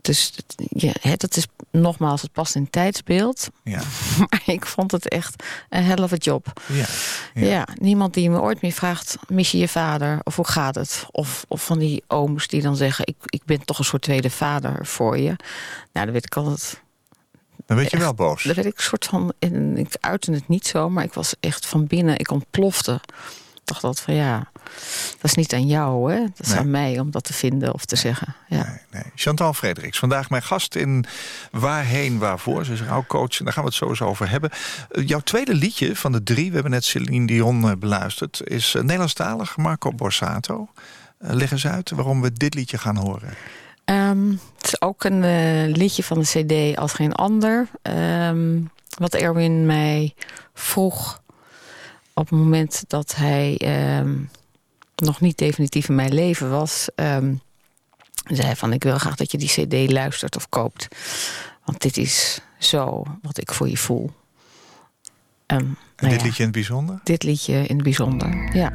Dus 0.00 0.32
het, 0.36 0.54
ja, 0.68 1.16
dat 1.16 1.36
is 1.36 1.46
nogmaals, 1.70 2.22
het 2.22 2.32
past 2.32 2.54
in 2.54 2.62
het 2.62 2.72
tijdsbeeld. 2.72 3.48
Ja. 3.64 3.82
Maar 4.18 4.42
ik 4.46 4.66
vond 4.66 4.90
het 4.90 5.08
echt 5.08 5.44
een 5.68 5.84
hell 5.84 6.02
of 6.02 6.12
a 6.12 6.16
job. 6.16 6.60
Ja. 6.66 6.86
Ja. 7.34 7.46
Ja. 7.46 7.68
niemand 7.80 8.14
die 8.14 8.30
me 8.30 8.40
ooit 8.40 8.62
meer 8.62 8.72
vraagt... 8.72 9.16
mis 9.28 9.50
je 9.50 9.58
je 9.58 9.68
vader? 9.68 10.20
Of 10.22 10.36
hoe 10.36 10.46
gaat 10.46 10.74
het? 10.74 11.06
Of, 11.10 11.44
of 11.48 11.64
van 11.64 11.78
die 11.78 12.04
ooms 12.06 12.48
die 12.48 12.62
dan 12.62 12.76
zeggen... 12.76 13.06
Ik, 13.06 13.16
ik 13.24 13.44
ben 13.44 13.64
toch 13.64 13.78
een 13.78 13.84
soort 13.84 14.02
tweede 14.02 14.30
vader 14.30 14.86
voor 14.86 15.18
je. 15.18 15.36
Nou, 15.92 16.06
dan 16.06 16.12
weet 16.12 16.24
ik 16.24 16.36
altijd... 16.36 16.82
Dan 17.68 17.76
weet 17.76 17.90
je 17.90 17.98
wel 17.98 18.14
boos. 18.14 18.42
Dan 18.42 18.54
werd 18.54 18.66
ik 18.66 18.80
soort 18.80 19.04
van... 19.04 19.32
En 19.38 19.76
ik 19.76 19.96
uitte 20.00 20.32
het 20.32 20.48
niet 20.48 20.66
zo, 20.66 20.90
maar 20.90 21.04
ik 21.04 21.12
was 21.12 21.34
echt 21.40 21.66
van 21.66 21.86
binnen... 21.86 22.18
Ik 22.18 22.30
ontplofte. 22.30 23.00
Ik 23.54 23.60
dacht 23.64 23.82
dat 23.82 24.00
van 24.00 24.14
ja... 24.14 24.50
Dat 25.10 25.24
is 25.30 25.34
niet 25.34 25.52
aan 25.52 25.66
jou, 25.66 26.12
hè? 26.12 26.18
Dat 26.20 26.46
is 26.46 26.48
Nee. 26.48 26.58
aan 26.58 26.70
mij 26.70 26.98
om 26.98 27.10
dat 27.10 27.24
te 27.24 27.32
vinden 27.32 27.74
of 27.74 27.84
te 27.84 27.96
zeggen. 27.96 28.34
Ja. 28.48 28.56
Nee, 28.66 29.02
nee. 29.02 29.12
Chantal 29.14 29.52
Frederiks, 29.54 29.98
vandaag 29.98 30.30
mijn 30.30 30.42
gast 30.42 30.74
in 30.74 31.04
Waarheen 31.50 32.18
Waarvoor. 32.18 32.64
Ze 32.64 32.72
is 32.72 32.82
rouwcoach 32.82 33.38
en 33.38 33.44
daar 33.44 33.52
gaan 33.52 33.62
we 33.62 33.68
het 33.68 33.78
sowieso 33.78 34.04
over 34.04 34.30
hebben. 34.30 34.50
Eh, 34.90 35.06
jouw 35.06 35.20
tweede 35.20 35.54
liedje 35.54 35.96
van 35.96 36.12
de 36.12 36.22
drie, 36.22 36.48
we 36.48 36.54
hebben 36.54 36.72
net 36.72 36.84
Celine 36.84 37.26
Dion 37.26 37.68
eh, 37.70 37.76
beluisterd... 37.76 38.40
is 38.44 38.74
eh, 38.74 38.82
Nederlandstalig, 38.82 39.56
Marco 39.56 39.92
Borsato. 39.92 40.68
Leg 41.18 41.50
eens 41.50 41.66
uit 41.66 41.90
waarom 41.90 42.20
we 42.20 42.32
dit 42.32 42.54
liedje 42.54 42.78
gaan 42.78 42.96
horen. 42.96 43.34
Ehm, 43.88 44.30
het 44.56 44.66
is 44.66 44.80
ook 44.80 45.04
een 45.04 45.22
eh, 45.24 45.76
liedje 45.76 46.02
van 46.02 46.18
de 46.20 46.24
cd 46.72 46.78
als 46.78 46.92
geen 46.92 47.12
ander. 47.12 47.68
Ehm, 47.82 48.60
wat 48.98 49.14
Erwin 49.14 49.66
mij 49.66 50.14
vroeg 50.54 51.22
op 52.14 52.28
het 52.30 52.38
moment 52.38 52.84
dat 52.86 53.14
hij 53.16 53.56
ehm, 53.58 54.14
nog 54.96 55.20
niet 55.20 55.38
definitief 55.38 55.88
in 55.88 55.94
mijn 55.94 56.14
leven 56.14 56.50
was. 56.50 56.88
zei 58.24 58.56
van 58.56 58.72
ik 58.72 58.82
wil 58.82 58.98
graag 58.98 59.16
dat 59.16 59.30
je 59.30 59.38
die 59.38 59.48
cd 59.48 59.90
luistert 59.90 60.36
of 60.36 60.48
koopt. 60.48 60.88
Want 61.64 61.80
dit 61.82 61.96
is 61.96 62.40
zo 62.58 63.02
wat 63.22 63.38
ik 63.40 63.52
voor 63.52 63.68
je 63.68 63.76
voel. 63.76 64.10
En, 65.46 65.58
En 65.58 65.76
nou 65.96 66.12
dit 66.12 66.20
ja, 66.20 66.26
liedje 66.26 66.38
in 66.38 66.48
het 66.48 66.52
bijzonder? 66.52 67.00
dit 67.04 67.22
liedje 67.22 67.66
in 67.66 67.74
het 67.74 67.84
bijzonder. 67.84 68.56
Ja. 68.56 68.72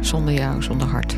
Zonder 0.00 0.34
jou, 0.34 0.62
zonder 0.62 0.88
hart. 0.88 1.16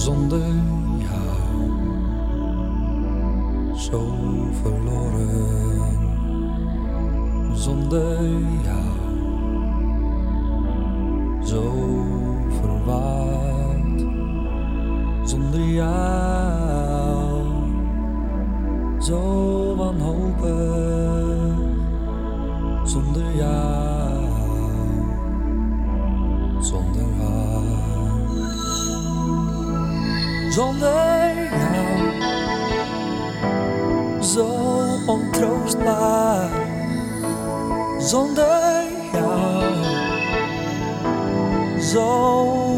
Zonder 0.00 0.48
jou 0.98 1.68
zo 3.76 4.00
verloren. 4.62 5.98
Zonder 7.52 8.22
jou 8.64 8.96
zo 11.44 11.64
verwaard. 12.60 14.00
Zonder 15.24 15.60
jou 15.60 17.44
zo 18.98 19.20
wanhopig. 19.76 21.58
Zonder 22.84 23.36
jou 23.36 24.09
zonder 30.50 31.34
jou. 31.36 32.12
Zo 34.22 34.46
ontroostbaar. 35.06 36.50
Zonder 37.98 38.82
jou. 39.12 39.74
Zo 41.80 42.69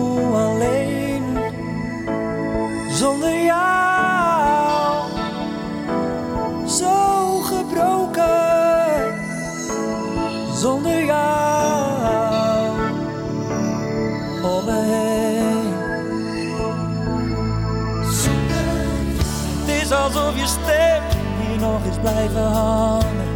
alsof 20.02 20.36
je 20.36 20.46
stem 20.46 21.02
hier 21.40 21.58
nog 21.58 21.84
eens 21.86 21.98
blijven 22.00 22.42
hangen. 22.42 23.30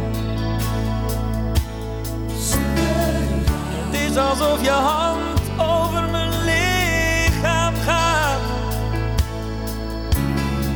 Het 3.89 4.01
is 4.09 4.17
alsof 4.17 4.63
je 4.63 4.69
hand 4.69 5.39
over 5.57 6.09
mijn 6.11 6.31
lichaam 6.43 7.73
gaat. 7.75 8.39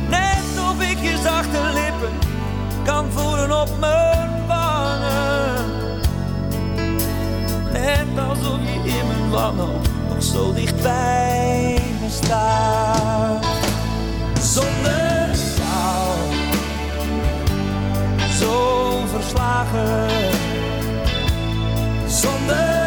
Net 0.08 0.68
of 0.70 0.82
ik 0.82 0.98
je 0.98 1.18
zachte 1.22 1.58
lippen 1.72 2.18
kan 2.84 3.10
voelen 3.10 3.60
op 3.60 3.68
mijn 3.80 4.46
wangen. 4.46 5.70
Net 7.72 8.28
alsof 8.28 8.58
je 8.62 8.90
in 8.90 9.06
mijn 9.06 9.30
wangen 9.30 9.80
nog 10.08 10.22
zo 10.22 10.52
dichtbij 10.52 11.80
me 12.00 12.08
staat 12.10 13.44
zonder 14.40 15.01
verslagen 19.64 20.30
zonder 22.06 22.81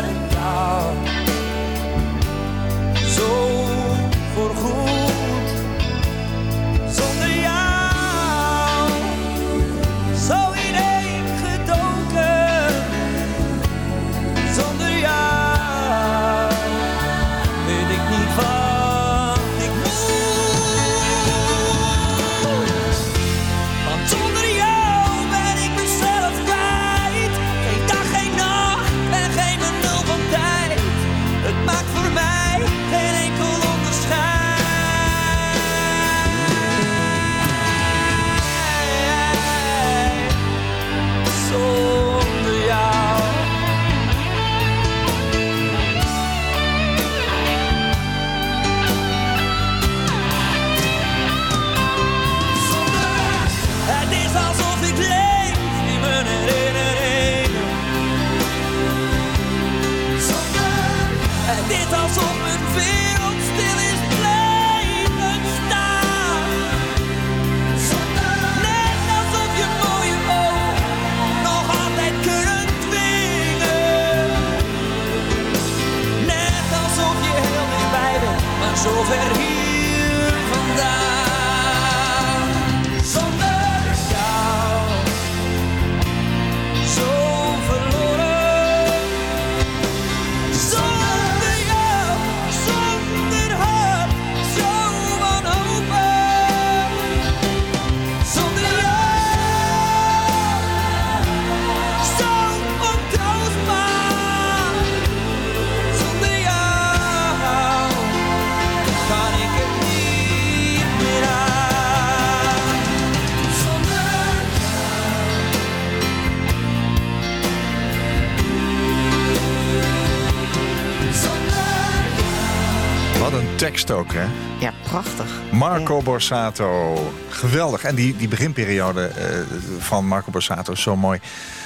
een 123.35 123.55
tekst 123.55 123.91
ook, 123.91 124.13
hè? 124.13 124.25
Ja, 124.59 124.73
prachtig. 124.83 125.25
Marco 125.51 126.01
Borsato. 126.01 126.95
Geweldig. 127.29 127.83
En 127.83 127.95
die, 127.95 128.15
die 128.17 128.27
beginperiode 128.27 129.05
eh, 129.05 129.39
van 129.79 130.07
Marco 130.07 130.31
Borsato 130.31 130.71
is 130.73 130.81
zo 130.81 130.95
mooi. 130.95 131.19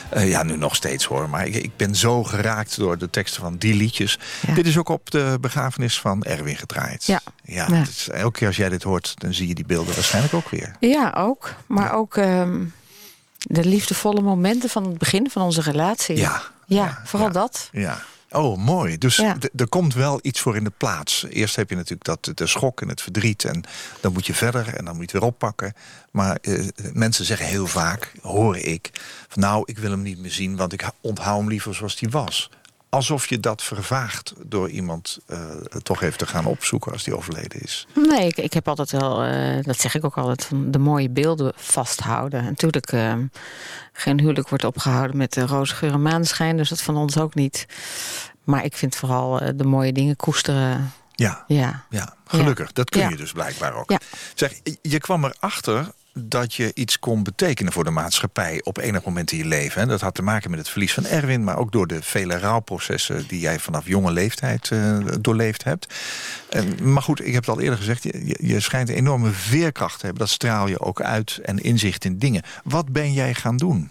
Eh, 0.09 0.29
ja, 0.29 0.43
nu 0.43 0.57
nog 0.57 0.75
steeds 0.75 1.05
hoor. 1.05 1.29
Maar 1.29 1.45
ik, 1.47 1.55
ik 1.55 1.71
ben 1.77 1.95
zo 1.95 2.23
geraakt 2.23 2.77
door 2.77 2.97
de 2.97 3.09
teksten 3.09 3.41
van 3.41 3.57
die 3.57 3.73
liedjes. 3.75 4.19
Ja. 4.47 4.53
Dit 4.53 4.67
is 4.67 4.77
ook 4.77 4.89
op 4.89 5.11
de 5.11 5.37
begrafenis 5.41 5.99
van 5.99 6.23
Erwin 6.23 6.55
gedraaid. 6.57 7.05
Ja. 7.05 7.19
ja, 7.43 7.65
Ja. 7.69 7.73
het 7.73 7.89
is- 7.89 8.09
elke 8.09 8.37
keer 8.37 8.47
als 8.47 8.57
jij 8.57 8.69
dit 8.69 8.83
hoort, 8.83 9.13
dan 9.17 9.33
zie 9.33 9.47
je 9.47 9.55
die 9.55 9.65
beelden 9.65 9.93
waarschijnlijk 9.93 10.33
ook 10.33 10.49
weer. 10.49 10.75
Ja, 10.79 11.13
ook. 11.17 11.53
Maar 11.67 11.93
ook 11.93 12.15
ehm, 12.17 12.63
de 13.37 13.65
liefdevolle 13.65 14.21
momenten 14.21 14.69
van 14.69 14.83
het 14.85 14.97
begin 14.97 15.29
van 15.29 15.41
onze 15.41 15.61
relatie. 15.61 16.17
Ja. 16.17 16.41
Ja, 16.65 17.01
vooral 17.05 17.31
dat. 17.31 17.69
Ja. 17.71 18.01
Oh, 18.31 18.57
mooi. 18.57 18.97
Dus 18.97 19.15
Ja. 19.15 19.37
er 19.55 19.67
komt 19.69 19.93
wel 19.93 20.19
iets 20.21 20.39
voor 20.39 20.55
in 20.55 20.63
de 20.63 20.71
plaats. 20.77 21.25
Eerst 21.29 21.55
heb 21.55 21.69
je 21.69 21.75
natuurlijk 21.75 22.03
dat, 22.03 22.31
de 22.37 22.47
schok 22.47 22.81
en 22.81 22.87
het 22.89 23.01
verdriet. 23.01 23.43
En 23.45 23.63
dan 24.01 24.13
moet 24.13 24.25
je 24.25 24.33
verder 24.33 24.67
en 24.75 24.85
dan 24.85 24.95
moet 24.95 24.95
je 24.95 25.01
het 25.01 25.11
weer 25.11 25.31
oppakken. 25.31 25.73
Maar 26.11 26.37
eh, 26.41 26.67
mensen 26.93 27.25
zeggen 27.25 27.45
heel 27.47 27.67
vaak, 27.67 28.11
hoor 28.21 28.57
ik... 28.57 28.89
Van, 29.27 29.41
nou, 29.41 29.63
ik 29.65 29.77
wil 29.77 29.91
hem 29.91 30.01
niet 30.01 30.19
meer 30.19 30.31
zien, 30.31 30.55
want 30.55 30.73
ik 30.73 30.89
onthoud 31.01 31.39
hem 31.39 31.49
liever 31.49 31.75
zoals 31.75 31.99
hij 31.99 32.09
was. 32.09 32.49
Alsof 32.89 33.27
je 33.27 33.39
dat 33.39 33.63
vervaagt 33.63 34.33
door 34.45 34.69
iemand 34.69 35.19
eh, 35.25 35.39
toch 35.83 36.01
even 36.01 36.17
te 36.17 36.27
gaan 36.27 36.45
opzoeken 36.45 36.91
als 36.91 37.03
die 37.03 37.15
overleden 37.17 37.61
is. 37.61 37.87
Nee, 37.95 38.27
ik, 38.27 38.37
ik 38.37 38.53
heb 38.53 38.67
altijd 38.67 38.91
wel, 38.91 39.23
eh, 39.23 39.63
dat 39.63 39.79
zeg 39.79 39.95
ik 39.95 40.05
ook 40.05 40.17
altijd, 40.17 40.45
van 40.45 40.71
de 40.71 40.79
mooie 40.79 41.09
beelden 41.09 41.53
vasthouden. 41.55 42.39
En 42.39 42.45
natuurlijk, 42.45 42.91
ehm, 42.91 43.25
geen 43.93 44.19
huwelijk 44.19 44.49
wordt 44.49 44.63
opgehouden 44.63 45.17
met 45.17 45.33
de 45.33 45.45
roze 45.45 45.75
geur 45.75 45.91
en 45.93 46.01
maneschijn, 46.01 46.57
dus 46.57 46.69
dat 46.69 46.81
van 46.81 46.97
ons 46.97 47.17
ook 47.17 47.35
niet. 47.35 47.65
Maar 48.43 48.63
ik 48.65 48.75
vind 48.75 48.95
vooral 48.95 49.41
de 49.55 49.63
mooie 49.63 49.93
dingen 49.93 50.15
koesteren. 50.15 50.91
Ja, 51.15 51.43
Ja, 51.47 51.85
ja 51.89 52.13
gelukkig. 52.27 52.71
Dat 52.71 52.89
kun 52.89 53.01
Ja. 53.01 53.09
je 53.09 53.15
dus 53.17 53.31
blijkbaar 53.31 53.73
ook. 53.73 53.91
Zeg, 54.35 54.53
je 54.81 54.97
kwam 54.99 55.25
erachter 55.25 55.91
dat 56.21 56.53
je 56.53 56.71
iets 56.73 56.99
kon 56.99 57.23
betekenen 57.23 57.71
voor 57.73 57.83
de 57.83 57.89
maatschappij 57.89 58.61
op 58.63 58.77
enig 58.77 59.03
moment 59.03 59.31
in 59.31 59.37
je 59.37 59.45
leven. 59.45 59.81
hè. 59.81 59.87
Dat 59.87 60.01
had 60.01 60.15
te 60.15 60.21
maken 60.21 60.49
met 60.49 60.59
het 60.59 60.69
verlies 60.69 60.93
van 60.93 61.05
Erwin, 61.05 61.43
maar 61.43 61.57
ook 61.57 61.71
door 61.71 61.87
de 61.87 62.01
vele 62.01 62.37
rouwprocessen 62.37 63.27
die 63.27 63.39
jij 63.39 63.59
vanaf 63.59 63.87
jonge 63.87 64.11
leeftijd 64.11 64.69
eh, 64.71 64.97
doorleefd 65.21 65.63
hebt. 65.63 65.93
En, 66.49 66.91
maar 66.93 67.03
goed, 67.03 67.19
ik 67.25 67.33
heb 67.33 67.45
het 67.45 67.55
al 67.55 67.61
eerder 67.61 67.77
gezegd, 67.79 68.03
je, 68.03 68.37
je- 68.41 68.59
schijnt 68.59 68.89
een 68.89 68.95
enorme 68.95 69.29
veerkracht 69.31 69.99
te 69.99 70.05
hebben. 70.05 70.25
Dat 70.25 70.33
straal 70.33 70.67
je 70.67 70.79
ook 70.79 71.01
uit 71.01 71.39
en 71.43 71.57
inzicht 71.63 72.05
in 72.05 72.17
dingen. 72.17 72.43
Wat 72.63 72.89
ben 72.91 73.13
jij 73.13 73.33
gaan 73.33 73.57
doen? 73.57 73.89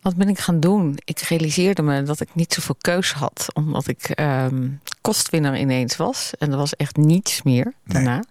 Wat 0.00 0.16
ben 0.16 0.28
ik 0.28 0.38
gaan 0.38 0.60
doen? 0.60 0.98
Ik 1.04 1.18
realiseerde 1.18 1.82
me 1.82 2.02
dat 2.02 2.20
ik 2.20 2.28
niet 2.32 2.52
zoveel 2.52 2.76
keus 2.80 3.12
had. 3.12 3.46
Omdat 3.52 3.88
ik 3.88 4.02
ehm, 4.04 4.68
kostwinner 5.00 5.56
ineens 5.56 5.96
was. 5.96 6.30
En 6.38 6.50
er 6.50 6.56
was 6.56 6.76
echt 6.76 6.96
niets 6.96 7.42
meer 7.42 7.72
daarna. 7.84 8.24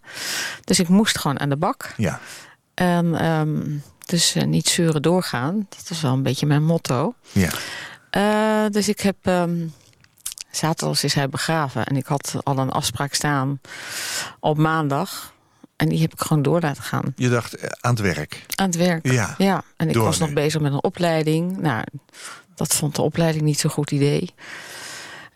Dus 0.63 0.79
ik 0.79 0.87
moest 0.87 1.17
gewoon 1.19 1.39
aan 1.39 1.49
de 1.49 1.57
bak. 1.57 1.93
Ja, 1.97 2.19
En 2.81 3.15
ehm, 3.15 3.77
dus 4.05 4.35
eh, 4.35 4.43
niet 4.43 4.67
zeuren 4.67 5.01
doorgaan. 5.01 5.67
Dat 5.69 5.85
was 5.89 6.01
wel 6.01 6.13
een 6.13 6.23
beetje 6.23 6.45
mijn 6.45 6.63
motto. 6.65 7.13
ja. 7.31 7.49
Eh, 8.09 8.71
dus 8.71 8.89
ik 8.89 8.99
heb... 9.01 9.15
ehm 9.21 9.51
zaterdag 10.51 11.03
is 11.03 11.13
hij 11.13 11.29
begraven. 11.29 11.85
En 11.85 11.97
ik 11.97 12.05
had 12.05 12.35
al 12.43 12.57
een 12.57 12.69
afspraak 12.69 13.13
staan 13.13 13.61
op 14.39 14.57
maandag. 14.57 15.33
En 15.75 15.89
die 15.89 16.01
heb 16.01 16.13
ik 16.13 16.21
gewoon 16.21 16.43
door 16.43 16.61
laten 16.61 16.83
gaan. 16.83 17.13
Je 17.15 17.29
dacht 17.29 17.53
eh, 17.55 17.69
aan 17.79 17.91
het 17.91 17.99
werk. 17.99 18.45
Aan 18.55 18.65
het 18.65 18.75
werk. 18.75 19.11
Ja, 19.11 19.35
Ja, 19.37 19.63
en 19.77 19.87
ik 19.87 19.93
door 19.93 20.03
was 20.03 20.17
nog 20.17 20.33
bezig 20.33 20.61
met 20.61 20.71
een 20.71 20.83
opleiding. 20.83 21.57
Nou, 21.57 21.83
dat 22.55 22.73
vond 22.73 22.95
de 22.95 23.01
opleiding 23.01 23.43
niet 23.43 23.59
zo'n 23.59 23.71
goed 23.71 23.91
idee. 23.91 24.33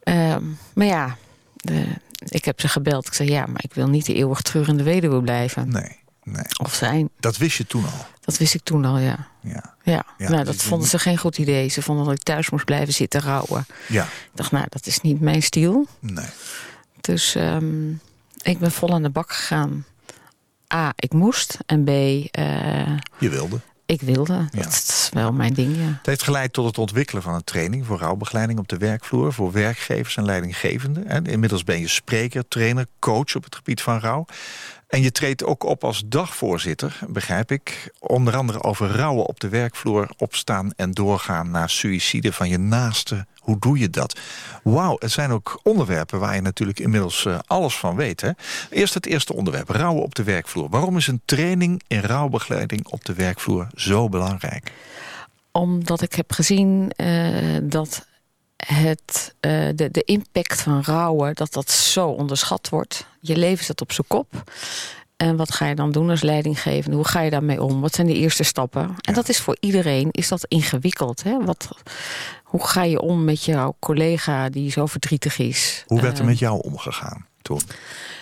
Ehm, 0.04 0.44
maar 0.74 0.88
ja, 0.88 1.18
de, 1.56 1.86
ik 2.28 2.46
heb 2.46 2.62
ze 2.62 2.68
gebeld. 2.68 3.08
Ik 3.08 3.14
zei 3.14 3.30
ja, 3.30 3.46
maar 3.46 3.64
ik 3.64 3.74
wil 3.74 3.88
niet 3.88 4.06
de 4.06 4.14
eeuwig 4.14 4.42
treurende 4.42 4.84
weduwe 4.84 5.22
blijven. 5.22 5.70
Nee, 5.70 6.00
nee. 6.26 6.44
Of 6.64 6.74
zijn. 6.74 7.10
Dat 7.20 7.38
wist 7.38 7.58
je 7.58 7.66
toen 7.68 7.84
al. 7.84 8.06
Dat 8.22 8.38
wist 8.38 8.54
ik 8.54 8.64
toen 8.64 8.86
al, 8.86 8.98
ja. 8.98 9.28
Ja, 9.42 9.76
Ja, 9.84 10.06
Ja, 10.18 10.30
nou, 10.30 10.44
dus 10.44 10.56
dat 10.56 10.66
vonden 10.66 10.88
ze 10.88 11.00
geen 11.00 11.18
goed 11.18 11.38
idee. 11.38 11.68
Ze 11.68 11.82
vonden 11.82 12.06
dat 12.06 12.14
ik 12.14 12.24
thuis 12.24 12.50
moest 12.50 12.66
blijven 12.66 12.94
zitten 12.94 13.22
rouwen. 13.22 13.66
ja. 13.88 14.04
Ik 14.04 14.10
dacht, 14.34 14.52
nou, 14.52 14.66
dat 14.70 14.86
is 14.86 15.02
niet 15.02 15.22
mijn 15.22 15.42
stijl. 15.44 15.88
nee. 16.00 16.26
Dus 17.02 17.36
ehm, 17.36 17.92
ik 18.42 18.60
ben 18.60 18.72
vol 18.72 18.94
aan 18.94 19.04
de 19.04 19.10
bak 19.10 19.32
gegaan. 19.34 19.86
A, 20.74 20.94
ik 20.96 21.14
moest. 21.14 21.58
En 21.66 21.84
B, 21.84 21.90
eh, 21.90 22.98
Je 23.18 23.30
wilde. 23.30 23.60
ik 23.86 24.02
wilde. 24.02 24.34
Ja. 24.52 24.62
Dat 24.62 24.72
is 24.74 25.10
wel 25.14 25.34
mijn 25.34 25.54
ding, 25.54 25.76
ja. 25.78 25.84
Het 25.98 26.06
heeft 26.06 26.24
geleid 26.24 26.54
tot 26.54 26.66
het 26.66 26.78
ontwikkelen 26.78 27.24
van 27.24 27.34
een 27.34 27.44
training 27.44 27.86
voor 27.86 27.98
rouwbegeleiding 28.00 28.60
op 28.60 28.68
de 28.68 28.78
werkvloer 28.78 29.34
voor 29.34 29.52
werkgevers 29.52 30.18
en 30.18 30.26
leidinggevenden. 30.26 31.08
En 31.08 31.26
inmiddels 31.26 31.64
ben 31.64 31.80
je 31.80 31.88
spreker, 31.88 32.48
trainer, 32.48 32.86
coach 33.00 33.36
op 33.36 33.44
het 33.44 33.56
gebied 33.56 33.82
van 33.82 34.00
rouw. 34.00 34.26
En 34.88 35.02
je 35.02 35.12
treedt 35.12 35.44
ook 35.44 35.64
op 35.64 35.84
als 35.84 36.04
dagvoorzitter, 36.06 37.00
begrijp 37.08 37.52
ik. 37.52 37.92
Onder 38.00 38.36
andere 38.36 38.64
over 38.64 38.92
rouwen 38.92 39.26
op 39.26 39.40
de 39.40 39.50
werkvloer, 39.50 40.10
opstaan 40.18 40.72
en 40.76 40.92
doorgaan 40.92 41.52
naar 41.52 41.70
suïcide 41.70 42.34
van 42.34 42.50
je 42.50 42.58
naaste. 42.58 43.26
Hoe 43.40 43.60
doe 43.60 43.80
je 43.80 43.90
dat? 43.90 44.20
Wauw, 44.64 44.96
het 45.00 45.12
zijn 45.12 45.32
ook 45.32 45.60
onderwerpen 45.64 46.20
waar 46.20 46.36
je 46.36 46.42
natuurlijk 46.42 46.80
inmiddels 46.80 47.26
eh, 47.26 47.40
alles 47.46 47.78
van 47.78 47.96
weet. 47.96 48.22
Hè? 48.22 48.32
Eerst 48.70 48.94
het 48.94 49.06
eerste 49.06 49.34
onderwerp, 49.34 49.70
rouwen 49.70 50.04
op 50.04 50.16
de 50.16 50.24
werkvloer. 50.24 50.70
Waarom 50.70 50.98
is 50.98 51.08
een 51.08 51.22
training 51.26 51.82
in 51.88 52.00
rouwbegeleiding 52.00 52.88
op 52.88 53.06
de 53.06 53.14
werkvloer 53.14 53.68
zo 53.76 54.10
belangrijk? 54.10 54.72
Omdat 55.52 56.02
ik 56.02 56.14
heb 56.14 56.32
gezien 56.32 56.92
eh, 56.96 57.58
dat 57.64 58.06
het, 58.56 59.36
eh, 59.40 59.52
de, 59.76 59.92
de 59.92 60.04
impact 60.04 60.62
van 60.62 60.84
rouwen... 60.84 61.36
dat 61.36 61.54
dat 61.54 61.72
zo 61.72 62.08
onderschat 62.08 62.70
wordt. 62.70 63.08
Je 63.20 63.38
leven 63.38 63.64
staat 63.64 63.82
op 63.82 63.92
zijn 63.92 64.08
kop. 64.08 64.44
En 65.18 65.36
wat 65.36 65.54
ga 65.54 65.66
je 65.66 65.76
dan 65.76 65.92
doen 65.92 66.10
als 66.10 66.22
leidinggevende? 66.22 66.96
Hoe 66.96 67.08
ga 67.08 67.22
je 67.22 67.30
daarmee 67.30 67.64
om? 67.64 67.82
Wat 67.82 67.96
zijn 67.96 68.08
de 68.08 68.14
eerste 68.14 68.44
stappen? 68.44 68.96
En 69.02 69.14
dat 69.14 69.30
is 69.30 69.40
voor 69.40 69.58
iedereen 69.60 70.08
is 70.12 70.28
dat 70.28 70.46
ingewikkeld. 70.48 71.24
Hè? 71.24 71.46
Wat, 71.46 71.70
hoe 72.44 72.68
ga 72.68 72.84
je 72.84 73.02
om 73.02 73.24
met 73.24 73.44
jouw 73.44 73.76
collega 73.80 74.50
die 74.50 74.72
zo 74.72 74.86
verdrietig 74.86 75.38
is? 75.38 75.84
Hoe 75.88 76.02
werd 76.02 76.14
er 76.14 76.24
Eh, 76.24 76.30
met 76.30 76.40
jou 76.40 76.62
omgegaan 76.62 77.26
toen? 77.42 77.62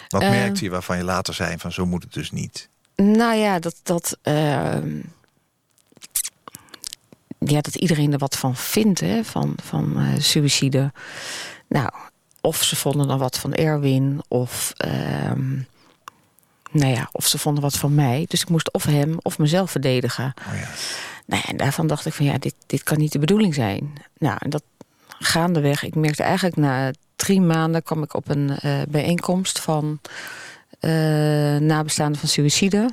Wat 0.07 0.21
eh, 0.21 0.29
merkte 0.29 0.63
je 0.63 0.69
waarvan 0.69 0.97
je 0.97 1.03
later 1.03 1.33
zei 1.33 1.57
van 1.57 1.71
zo 1.71 1.85
moet 1.85 2.03
het 2.03 2.13
dus 2.13 2.31
niet? 2.31 2.69
Nou 2.95 3.35
ja, 3.35 3.59
dat, 3.59 3.75
dat, 3.83 4.17
ehm, 4.21 4.99
ja, 7.45 7.61
dat 7.61 7.75
iedereen 7.75 8.13
er 8.13 8.17
wat 8.17 8.37
van 8.37 8.55
vindt, 8.55 8.99
hè, 8.99 9.23
van, 9.23 9.55
van 9.63 9.97
eh 9.97 10.19
suïcide. 10.19 10.91
Nou, 11.67 11.89
of 12.41 12.63
ze 12.63 12.75
vonden 12.75 13.09
er 13.09 13.17
wat 13.17 13.39
van 13.39 13.53
Erwin, 13.53 14.21
of, 14.27 14.73
ehm, 14.77 15.51
nou 16.71 16.93
ja, 16.93 17.09
of 17.11 17.27
ze 17.27 17.37
vonden 17.37 17.63
wat 17.63 17.77
van 17.77 17.95
mij. 17.95 18.25
Dus 18.27 18.41
ik 18.41 18.49
moest 18.49 18.73
of 18.73 18.83
hem 18.83 19.17
of 19.21 19.37
mezelf 19.37 19.71
verdedigen. 19.71 20.33
Oh 20.47 20.57
ja. 20.59 20.67
Nou 21.25 21.41
ja, 21.45 21.49
en 21.49 21.57
daarvan 21.57 21.87
dacht 21.87 22.05
ik 22.05 22.13
van 22.13 22.25
ja, 22.25 22.37
dit, 22.37 22.55
dit 22.65 22.83
kan 22.83 22.97
niet 22.97 23.11
de 23.11 23.19
bedoeling 23.19 23.53
zijn. 23.53 23.93
Nou, 24.17 24.37
en 24.39 24.49
dat 24.49 24.63
gaandeweg, 25.19 25.83
ik 25.83 25.95
merkte 25.95 26.23
eigenlijk 26.23 26.55
na 26.55 26.91
drie 27.15 27.41
maanden 27.41 27.83
kwam 27.83 28.03
ik 28.03 28.13
op 28.13 28.29
een 28.29 28.57
eh, 28.59 28.81
bijeenkomst 28.89 29.59
van 29.59 29.99
eh, 30.79 30.91
nabestaanden 31.57 32.19
van 32.19 32.29
suïcide. 32.29 32.89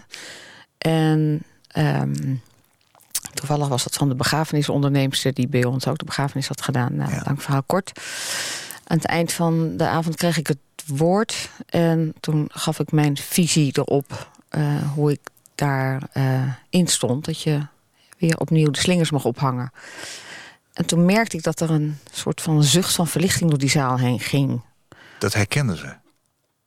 En 0.79 1.43
ehm, 1.69 2.35
toevallig 3.41 3.69
was 3.69 3.83
dat 3.85 3.95
van 3.95 4.09
de 4.09 4.15
begrafenisonderneemster 4.15 5.35
die 5.35 5.49
bij 5.49 5.65
ons 5.65 5.87
ook 5.87 5.99
de 5.99 6.05
begrafenis 6.05 6.49
had 6.49 6.63
gedaan. 6.63 6.97
Nou, 6.97 7.11
Ja. 7.13 7.23
lang 7.25 7.43
verhaal 7.43 7.63
kort. 7.63 8.01
Aan 8.87 8.97
het 8.97 9.07
eind 9.07 9.33
van 9.33 9.77
de 9.77 9.87
avond 9.87 10.17
kreeg 10.17 10.37
ik 10.39 10.47
het 10.47 10.59
woord. 10.87 11.51
En 11.67 12.15
toen 12.21 12.49
gaf 12.53 12.79
ik 12.79 12.93
mijn 12.93 13.17
visie 13.17 13.79
erop. 13.79 14.29
eh, 14.49 14.93
hoe 14.95 15.11
ik 15.13 15.21
daarin 15.55 16.55
in 16.71 16.87
stond. 16.87 17.25
Dat 17.25 17.43
je 17.43 17.67
weer 18.19 18.39
opnieuw 18.39 18.71
de 18.71 18.79
slingers 18.79 19.11
mag 19.11 19.25
ophangen. 19.25 19.73
En 20.73 20.87
toen 20.87 21.05
merkte 21.05 21.37
ik 21.37 21.43
dat 21.43 21.61
er 21.61 21.71
een 21.71 21.99
soort 22.13 22.41
van 22.41 22.63
zucht 22.63 22.95
van 22.95 23.07
verlichting 23.07 23.51
door 23.51 23.59
die 23.59 23.69
zaal 23.71 23.99
heen 23.99 24.21
ging. 24.21 24.61
Dat 25.19 25.33
herkenden 25.35 25.77
ze. 25.77 25.95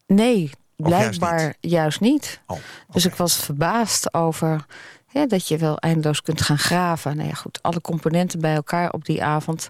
Nee, 0.07 0.39
juist 0.39 0.55
blijkbaar 0.75 1.53
juist 1.59 1.99
niet. 1.99 2.39
Oh, 2.47 2.57
Dus 2.91 3.05
ik 3.05 3.15
was 3.15 3.35
verbaasd 3.35 4.13
over 4.13 4.65
ja, 5.13 5.27
dat 5.27 5.47
je 5.47 5.57
wel 5.57 5.77
eindeloos 5.77 6.21
kunt 6.21 6.41
gaan 6.41 6.57
graven. 6.57 7.17
Nou 7.17 7.27
ja, 7.29 7.33
goed, 7.33 7.59
alle 7.61 7.81
componenten 7.81 8.39
bij 8.39 8.55
elkaar 8.55 8.91
op 8.91 9.05
die 9.05 9.23
avond. 9.23 9.69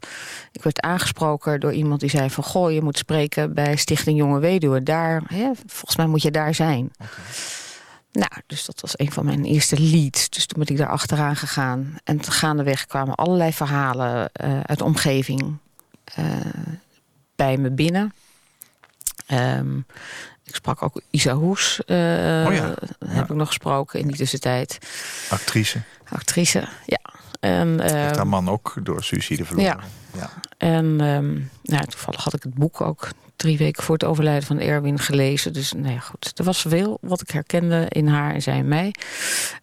Ik 0.52 0.64
werd 0.64 0.82
aangesproken 0.82 1.60
door 1.60 1.74
iemand 1.74 2.00
die 2.00 2.10
zei 2.10 2.30
van... 2.30 2.44
goh, 2.44 2.72
je 2.72 2.82
moet 2.82 2.98
spreken 2.98 3.54
bij 3.54 3.76
Stichting 3.76 4.18
Jonge 4.18 4.40
Weduwe. 4.40 4.84
Daar, 4.84 5.24
volgens 5.66 5.96
mij 5.96 6.08
moet 6.08 6.22
je 6.22 6.32
daar 6.32 6.54
zijn. 6.54 6.92
Nou, 8.12 8.32
dus 8.48 8.66
dat 8.66 8.82
was 8.82 8.94
een 8.96 9.12
van 9.12 9.26
mijn 9.26 9.46
eerste 9.46 9.80
leads. 9.80 10.30
Dus 10.30 10.46
toen 10.46 10.64
ben 10.64 10.74
ik 10.74 10.82
daar 10.82 10.90
achteraan 10.90 11.36
gegaan. 11.36 11.96
En 12.04 12.24
gaandeweg 12.24 12.86
kwamen 12.86 13.16
allerlei 13.16 13.54
verhalen 13.54 14.30
eh, 14.34 14.60
uit 14.60 14.78
de 14.78 14.84
omgeving 14.84 15.58
eh, 16.04 16.26
bij 17.36 17.58
me 17.58 17.72
binnen. 17.72 18.14
Ehm, 19.26 19.80
ik 20.54 20.60
sprak 20.60 20.82
ook 20.84 21.02
Isa 21.10 21.34
Hoes, 21.34 21.82
Oh 21.86 22.54
ja, 22.54 22.74
heb 23.06 23.30
ik 23.30 23.36
nog 23.36 23.48
gesproken 23.48 24.00
in 24.00 24.08
die 24.08 24.16
tussentijd. 24.16 24.78
Actrice. 25.30 25.82
Actrice, 26.10 26.68
ja. 26.86 27.00
En, 27.40 27.82
Heeft 27.82 27.94
ehm, 27.94 28.16
haar 28.16 28.28
man 28.28 28.50
ook 28.50 28.76
door 28.84 29.04
suïcide 29.04 29.46
verloren. 29.46 29.80
ja. 30.18 30.30
en 30.58 30.96
nou, 31.64 31.86
toevallig 31.86 32.24
had 32.24 32.34
ik 32.34 32.44
het 32.44 32.54
boek 32.54 32.82
ook 32.82 33.10
drie 33.36 33.58
weken 33.58 33.84
voor 33.84 33.94
het 33.94 34.04
overlijden 34.04 34.44
van 34.48 34.60
Erwin 34.60 35.00
gelezen. 35.00 35.54
Dus 35.54 35.72
nou 35.72 35.94
ja, 35.94 36.00
goed. 36.00 36.32
Er 36.36 36.44
was 36.44 36.62
veel 36.62 36.98
wat 37.02 37.22
ik 37.22 37.30
herkende 37.30 37.86
in 37.90 38.08
haar 38.08 38.34
en 38.34 38.42
zij 38.42 38.58
in 38.58 38.68
mij. 38.68 38.94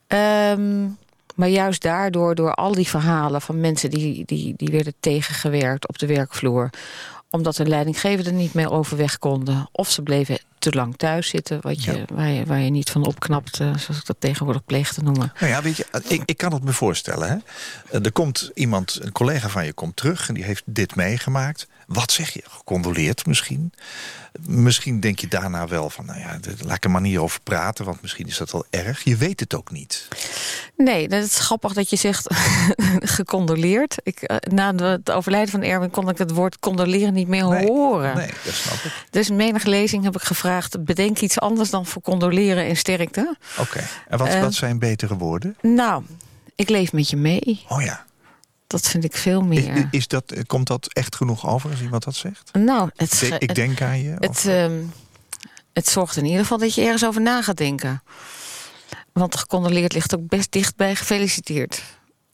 Ehm, 0.06 0.86
maar 1.34 1.48
juist 1.48 1.82
daardoor, 1.82 2.34
door 2.34 2.54
al 2.54 2.72
die 2.72 2.88
verhalen 2.88 3.40
van 3.40 3.60
mensen 3.60 3.90
die, 3.90 4.24
die, 4.24 4.54
die 4.56 4.68
werden 4.68 4.94
tegengewerkt 5.00 5.88
op 5.88 5.98
de 5.98 6.06
werkvloer 6.06 6.70
omdat 7.30 7.56
de 7.56 7.66
leidinggevenden 7.66 8.36
niet 8.36 8.54
meer 8.54 8.70
overweg 8.70 9.18
konden. 9.18 9.68
Of 9.72 9.90
ze 9.90 10.02
bleven 10.02 10.38
te 10.60 10.70
lang 10.72 10.96
thuis 10.96 11.28
zitten, 11.28 11.58
wat 11.60 11.84
je, 11.84 11.92
Ja. 11.96 12.04
waar, 12.14 12.28
je, 12.28 12.44
waar 12.46 12.60
je 12.60 12.70
niet 12.70 12.90
van 12.90 13.06
opknapt, 13.06 13.60
eh, 13.60 13.76
zoals 13.76 14.00
ik 14.00 14.06
dat 14.06 14.16
tegenwoordig 14.18 14.64
pleeg 14.64 14.92
te 14.92 15.02
noemen. 15.02 15.32
Nou 15.40 15.52
ja, 15.52 15.62
weet 15.62 15.76
je, 15.76 15.86
ik, 16.08 16.22
ik 16.24 16.36
kan 16.36 16.52
het 16.52 16.64
me 16.64 16.72
voorstellen. 16.72 17.28
Hè? 17.28 17.36
Eh, 17.98 18.04
Er 18.04 18.12
komt 18.12 18.50
iemand, 18.54 18.98
een 19.02 19.12
collega 19.12 19.48
van 19.48 19.64
je 19.64 19.72
komt 19.72 19.96
terug 19.96 20.28
en 20.28 20.34
die 20.34 20.44
heeft 20.44 20.62
dit 20.66 20.94
meegemaakt. 20.96 21.66
Wat 21.86 22.12
zeg 22.12 22.30
je? 22.30 22.42
Gecondoleerd 22.48 23.26
misschien? 23.26 23.72
Misschien 24.40 25.00
denk 25.00 25.18
je 25.18 25.28
daarna 25.28 25.66
wel 25.68 25.90
van, 25.90 26.04
nou 26.06 26.18
ja, 26.18 26.38
laat 26.64 26.76
ik 26.76 26.84
er 26.84 26.90
maar 26.90 27.00
niet 27.00 27.18
over 27.18 27.40
praten, 27.40 27.84
want 27.84 28.02
misschien 28.02 28.26
is 28.26 28.36
dat 28.36 28.50
wel 28.50 28.64
erg. 28.70 29.04
Je 29.04 29.16
weet 29.16 29.40
het 29.40 29.54
ook 29.54 29.70
niet. 29.70 30.08
Nee, 30.76 31.08
dat 31.08 31.24
is 31.24 31.38
grappig 31.38 31.72
dat 31.72 31.90
je 31.90 31.96
zegt 31.96 32.26
gecondoleerd. 33.16 33.96
Ik, 34.02 34.22
eh, 34.22 34.36
na 34.52 34.72
de- 34.72 34.84
het 34.84 35.10
overlijden 35.10 35.50
van 35.50 35.62
Erwin 35.62 35.90
kon 35.90 36.08
ik 36.08 36.18
het 36.18 36.30
woord 36.30 36.58
condoleren 36.58 37.12
niet 37.14 37.28
meer 37.28 37.48
Nee, 37.48 37.66
horen. 37.66 38.16
Nee, 38.16 38.30
dat 38.44 38.54
snap 38.54 38.74
ik. 38.74 38.92
Dus 39.10 39.28
in 39.28 39.36
menige 39.36 39.68
lezing 39.68 40.04
heb 40.04 40.14
ik 40.14 40.22
gevraagd... 40.22 40.48
bedenk 40.80 41.18
iets 41.18 41.40
anders 41.40 41.70
dan 41.70 41.86
voor 41.86 42.02
condoleren 42.02 42.64
en 42.64 42.76
sterkte. 42.76 43.36
Oké. 43.58 43.80
En 44.08 44.18
wat, 44.18 44.28
Eh. 44.28 44.40
wat 44.40 44.54
zijn 44.54 44.78
betere 44.78 45.16
woorden? 45.16 45.56
Nou, 45.62 46.02
ik 46.54 46.68
leef 46.68 46.92
met 46.92 47.10
je 47.10 47.16
mee. 47.16 47.64
Oh 47.68 47.82
ja. 47.82 48.04
Dat 48.66 48.88
vind 48.88 49.04
ik 49.04 49.16
veel 49.16 49.42
meer. 49.42 49.88
is 49.90 50.08
dat, 50.08 50.34
komt 50.46 50.66
dat 50.66 50.92
echt 50.92 51.16
genoeg 51.16 51.46
over 51.48 51.70
als 51.70 51.80
iemand 51.80 52.04
dat 52.04 52.14
zegt? 52.14 52.50
nou, 52.52 52.90
het, 52.96 53.12
Ik 53.22 53.28
denk- 53.28 53.42
ik 53.42 53.54
denk 53.54 53.80
aan 53.82 54.02
je. 54.02 54.14
het, 54.18 54.44
ehm, 54.46 54.78
het 55.72 55.88
zorgt 55.88 56.16
in 56.16 56.24
ieder 56.24 56.40
geval 56.40 56.58
dat 56.58 56.74
je 56.74 56.82
ergens 56.82 57.04
over 57.04 57.20
na 57.20 57.42
gaat 57.42 57.56
denken. 57.56 58.02
Want 59.12 59.36
gecondoleerd 59.36 59.92
ligt 59.92 60.14
ook 60.14 60.28
best 60.28 60.52
dicht 60.52 60.76
bij 60.76 60.94
gefeliciteerd. 60.96 61.82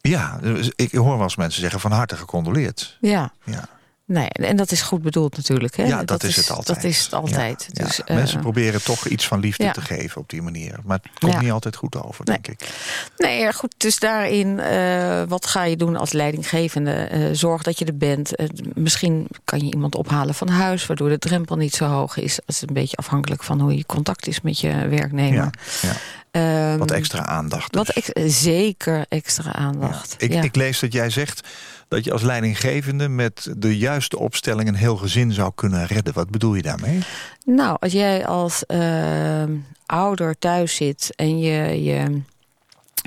ja, 0.00 0.38
dus 0.38 0.70
ik 0.76 0.92
hoor 0.92 1.12
wel 1.14 1.22
eens 1.22 1.36
mensen 1.36 1.60
zeggen 1.60 1.80
van 1.80 1.92
harte 1.92 2.16
gecondoleerd. 2.16 2.96
Ja. 3.00 3.32
Ja. 3.44 3.68
Nee, 4.06 4.28
en 4.28 4.56
dat 4.56 4.70
is 4.70 4.82
goed 4.82 5.02
bedoeld 5.02 5.36
natuurlijk. 5.36 5.76
Hè? 5.76 5.84
Ja, 5.84 6.04
dat, 6.04 6.22
is 6.22 6.36
het 6.36 6.50
altijd. 6.50 6.66
Dat 6.82 6.84
is 6.90 7.02
het 7.04 7.12
altijd. 7.12 7.66
Ja, 7.72 7.84
Dus, 7.84 7.96
ja. 7.96 8.04
eh, 8.04 8.16
Mensen 8.16 8.40
proberen 8.40 8.82
toch 8.82 9.06
iets 9.06 9.26
van 9.26 9.40
liefde 9.40 9.64
ja. 9.64 9.72
te 9.72 9.80
geven 9.80 10.20
op 10.20 10.28
die 10.30 10.42
manier. 10.42 10.78
Maar 10.84 10.98
het 11.02 11.18
komt 11.18 11.40
niet 11.40 11.50
altijd 11.50 11.76
goed 11.76 12.02
over, 12.02 12.24
Nee. 12.24 12.38
denk 12.40 12.60
ik. 12.60 12.68
Nee, 13.16 13.52
goed. 13.52 13.74
Dus 13.76 13.98
daarin, 13.98 14.60
eh, 14.60 15.22
wat 15.28 15.46
ga 15.46 15.64
je 15.64 15.76
doen 15.76 15.96
als 15.96 16.12
leidinggevende? 16.12 16.92
Eh, 16.92 17.20
zorg 17.32 17.62
dat 17.62 17.78
je 17.78 17.84
er 17.84 17.96
bent. 17.96 18.30
Misschien 18.74 19.26
kan 19.44 19.58
je 19.66 19.72
iemand 19.72 19.94
ophalen 19.94 20.34
van 20.34 20.48
huis, 20.48 20.86
waardoor 20.86 21.08
de 21.08 21.18
drempel 21.18 21.56
niet 21.56 21.74
zo 21.74 21.84
hoog 21.86 22.16
is. 22.16 22.34
Dat 22.34 22.44
is 22.54 22.62
een 22.66 22.74
beetje 22.74 22.96
afhankelijk 22.96 23.42
van 23.42 23.60
hoe 23.60 23.76
je 23.76 23.86
contact 23.86 24.26
is 24.26 24.40
met 24.40 24.60
je 24.60 24.88
werknemer. 24.88 25.34
Ja, 25.34 25.50
ja. 25.82 25.92
Ehm, 26.30 26.78
Wat 26.78 26.90
extra 26.90 27.26
aandacht. 27.26 27.74
Wat 27.74 27.86
dus. 27.86 27.94
ex- 28.12 28.42
zeker 28.42 29.04
extra 29.08 29.52
aandacht. 29.52 30.14
Ik, 30.18 30.44
ik 30.44 30.56
lees 30.56 30.78
dat 30.80 30.92
jij 30.92 31.10
zegt 31.10 31.48
dat 31.88 32.04
je 32.04 32.12
als 32.12 32.22
leidinggevende 32.22 33.08
met 33.08 33.48
de 33.56 33.78
juiste 33.78 34.18
opstelling 34.18 34.68
een 34.68 34.74
heel 34.74 34.96
gezin 34.96 35.32
zou 35.32 35.52
kunnen 35.54 35.86
redden. 35.86 36.14
Wat 36.14 36.30
bedoel 36.30 36.54
je 36.54 36.62
daarmee? 36.62 36.98
Nou, 37.44 37.76
als 37.80 37.92
jij 37.92 38.26
als 38.26 38.66
ehm, 38.66 39.56
ouder 39.86 40.38
thuis 40.38 40.74
zit 40.74 41.12
en 41.16 41.38
je, 41.38 41.82
je 41.84 42.20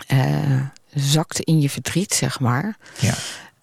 eh, 0.07 0.61
zakt 0.93 1.39
in 1.39 1.61
je 1.61 1.69
verdriet, 1.69 2.13
zeg 2.13 2.39
maar. 2.39 2.77
Ja. 2.99 3.13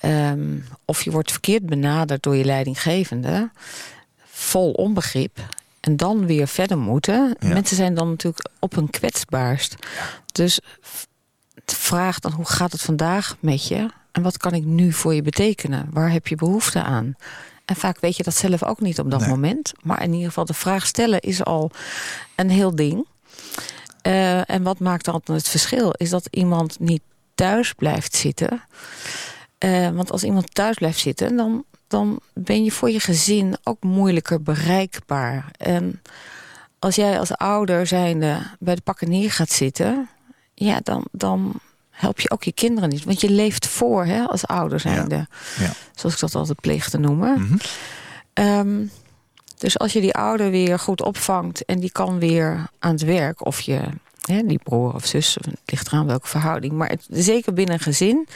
Ehm, 0.00 0.57
of 0.85 1.02
je 1.02 1.11
wordt 1.11 1.31
verkeerd 1.31 1.66
benaderd 1.66 2.22
door 2.22 2.37
je 2.37 2.44
leidinggevende, 2.44 3.50
vol 4.31 4.70
onbegrip. 4.72 5.38
En 5.81 5.96
dan 5.96 6.26
weer 6.26 6.48
verder 6.48 6.79
moeten. 6.79 7.37
Ja. 7.40 7.48
Mensen 7.48 7.76
zijn 7.76 7.94
dan 7.94 8.09
natuurlijk 8.09 8.48
op 8.59 8.74
hun 8.74 8.90
kwetsbaarst. 8.90 9.74
Dus 10.33 10.61
v- 10.81 11.05
vraag 11.66 12.18
dan 12.20 12.33
hoe 12.33 12.44
gaat 12.44 12.72
het 12.72 12.83
vandaag 12.83 13.37
met 13.40 13.68
je? 13.68 13.90
En 14.16 14.22
wat 14.22 14.37
kan 14.37 14.52
ik 14.55 14.64
nu 14.64 14.92
voor 14.92 15.14
je 15.14 15.22
betekenen? 15.22 15.88
Waar 15.90 16.11
heb 16.11 16.26
je 16.26 16.37
behoefte 16.37 16.83
aan? 16.83 17.14
En 17.64 17.76
vaak 17.76 18.00
weet 18.00 18.16
je 18.16 18.22
dat 18.22 18.35
zelf 18.35 18.64
ook 18.64 18.81
niet 18.81 18.98
op 18.98 19.11
dat 19.11 19.20
Nee. 19.20 19.29
moment. 19.29 19.72
Maar 19.83 20.02
in 20.02 20.12
ieder 20.12 20.29
geval 20.29 20.44
de 20.44 20.55
vraag 20.55 20.87
stellen 20.87 21.20
is 21.20 21.44
al 21.44 21.70
een 22.35 22.50
heel 22.50 22.74
ding. 22.74 23.07
Eh, 24.02 24.50
en 24.50 24.62
wat 24.62 24.79
maakt 24.79 25.05
dan 25.05 25.22
het 25.24 25.48
verschil? 25.48 25.90
Is 25.90 26.11
dat 26.11 26.29
iemand 26.31 26.81
niet 26.81 27.02
thuis 27.35 27.72
blijft 27.72 28.14
zitten. 28.16 28.62
Eh, 29.59 29.90
want 29.90 30.11
als 30.12 30.24
iemand 30.24 30.55
thuis 30.55 30.76
blijft 30.76 30.98
zitten, 30.98 31.37
dan, 31.37 31.64
dan 31.88 32.20
ben 32.35 32.64
je 32.64 32.72
voor 32.72 32.90
je 32.90 33.00
gezin 33.00 33.57
ook 33.62 33.83
moeilijker 33.83 34.42
bereikbaar. 34.42 35.50
En 35.57 36.02
als 36.79 36.94
jij 36.94 37.18
als 37.18 37.37
ouder 37.37 37.87
zijnde 37.87 38.38
bij 38.59 38.74
de 38.74 38.83
pakken 38.83 39.09
neer 39.09 39.31
gaat 39.33 39.50
zitten, 39.50 40.09
ja, 40.55 40.81
dan, 40.83 41.05
dan 41.12 41.61
help 41.96 42.20
je 42.20 42.30
ook 42.30 42.44
je 42.44 42.52
kinderen 42.52 42.88
niet. 42.88 43.04
Want 43.04 43.20
je 43.20 43.30
leeft 43.30 43.66
voor 43.66 44.04
hè, 44.04 44.24
als 44.24 44.46
ouder 44.46 44.80
zijnde. 44.80 45.26
Ja. 45.59 45.72
Zoals 45.94 46.14
ik 46.14 46.20
dat 46.20 46.35
altijd 46.35 46.61
pleeg 46.61 46.88
te 46.88 46.98
noemen. 46.98 47.42
Mhm. 47.42 47.56
Ehm, 48.32 48.85
dus 49.59 49.78
als 49.78 49.92
je 49.92 50.00
die 50.00 50.14
ouder 50.14 50.50
weer 50.50 50.78
goed 50.78 51.02
opvangt 51.02 51.64
en 51.64 51.80
die 51.80 51.90
kan 51.90 52.18
weer 52.18 52.66
aan 52.78 52.92
het 52.92 53.02
werk, 53.02 53.46
of 53.46 53.61
je, 53.61 53.80
hè, 54.20 54.42
die 54.46 54.61
broer 54.62 54.94
of 54.94 55.06
zus, 55.06 55.35
het 55.35 55.61
ligt 55.64 55.87
eraan 55.87 56.06
welke 56.06 56.28
verhouding, 56.28 56.72
maar 56.72 56.88
het, 56.88 57.06
zeker 57.11 57.52
binnen 57.52 57.74
een 57.74 57.80
gezin, 57.80 58.26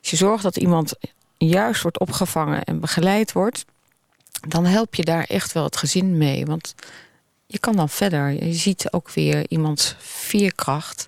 als 0.00 0.10
je 0.10 0.16
zorgt 0.16 0.42
dat 0.42 0.56
iemand 0.56 0.94
juist 1.36 1.82
wordt 1.82 2.00
opgevangen 2.00 2.64
en 2.64 2.80
begeleid 2.80 3.32
wordt, 3.32 3.64
dan 4.48 4.64
help 4.64 4.94
je 4.94 5.04
daar 5.04 5.24
echt 5.24 5.52
wel 5.52 5.64
het 5.64 5.76
gezin 5.76 6.18
mee. 6.18 6.46
Want 6.46 6.74
je 7.46 7.58
kan 7.58 7.76
dan 7.76 7.88
verder. 7.88 8.44
Je 8.44 8.52
ziet 8.52 8.92
ook 8.92 9.10
weer 9.10 9.44
iemands 9.48 9.96
veerkracht. 9.98 11.06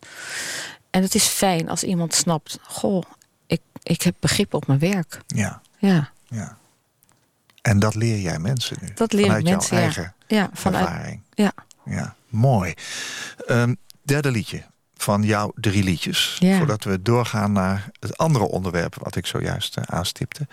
En 0.91 1.03
het 1.03 1.15
is 1.15 1.25
fijn 1.27 1.69
als 1.69 1.85
iemand 1.85 2.15
snapt, 2.15 2.59
goh, 2.63 3.03
ik, 3.47 3.61
ik 3.83 4.03
heb 4.03 4.15
begrip 4.21 4.55
op 4.55 4.67
mijn 4.67 4.79
werk. 4.79 5.21
Ja, 5.27 5.61
Ja, 5.79 6.11
ja. 6.27 6.57
En 7.63 7.79
dat 7.79 7.95
leer 7.95 8.19
jij 8.19 8.39
mensen 8.39 8.77
nu? 8.81 8.89
dat 8.95 9.13
leer 9.13 9.25
Vanuit 9.27 9.45
mensen. 9.45 9.77
jouw 9.77 9.85
eigen 9.85 10.15
Ja, 10.27 10.51
vanuit. 10.53 10.87
ervaring. 10.89 11.21
Ja. 11.35 11.53
Ja, 11.85 12.15
mooi. 12.29 12.75
Ehm, 13.47 13.75
derde 14.03 14.31
liedje 14.31 14.63
van 14.97 15.23
jouw 15.23 15.53
drie 15.55 15.83
liedjes. 15.83 16.37
Ja. 16.39 16.57
Voordat 16.59 16.85
we 16.85 17.03
doorgaan 17.03 17.53
naar 17.53 17.91
het 18.01 18.17
andere 18.17 18.45
onderwerp... 18.45 18.95
wat 19.03 19.17
ik 19.17 19.27
zojuist 19.27 19.77
eh, 19.77 19.85
aanstipte. 19.87 20.47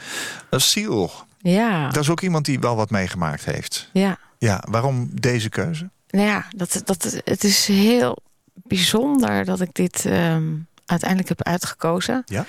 Uh, 0.52 0.60
Seal. 0.60 1.12
Ja, 1.38 1.90
Dat 1.90 2.04
is 2.04 2.10
ook 2.10 2.22
iemand 2.22 2.46
die 2.46 2.60
wel 2.60 2.76
wat 2.76 2.90
meegemaakt 2.90 3.46
heeft. 3.46 3.90
ja. 3.94 4.18
Ja, 4.38 4.64
waarom 4.70 5.10
deze 5.14 5.50
keuze? 5.50 5.90
Nou 6.10 6.28
ja, 6.28 6.46
dat, 6.56 6.82
dat, 6.86 7.22
het 7.24 7.44
is 7.44 7.68
heel 7.68 8.18
bijzonder 8.64 9.46
dat 9.46 9.62
ik 9.62 9.70
dit 9.74 10.06
ehm, 10.06 10.54
uiteindelijk 10.86 11.30
heb 11.30 11.44
uitgekozen. 11.44 12.22
Ja? 12.26 12.46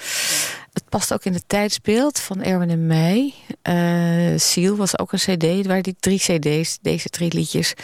Het 0.73 0.85
past 0.89 1.13
ook 1.13 1.25
in 1.25 1.33
het 1.35 1.45
tijdsbeeld 1.47 2.19
van 2.21 2.43
Erwin 2.43 2.71
en 2.71 2.87
mij. 2.87 3.35
Eh 3.63 3.75
Seal 4.37 4.77
was 4.77 4.99
ook 4.99 5.13
een 5.13 5.19
cd. 5.19 5.43
Het 5.43 5.67
waren 5.67 5.83
die 5.83 5.97
drie 6.01 6.19
cd's, 6.19 6.79
deze 6.83 7.09
drie 7.09 7.33
liedjes 7.35 7.75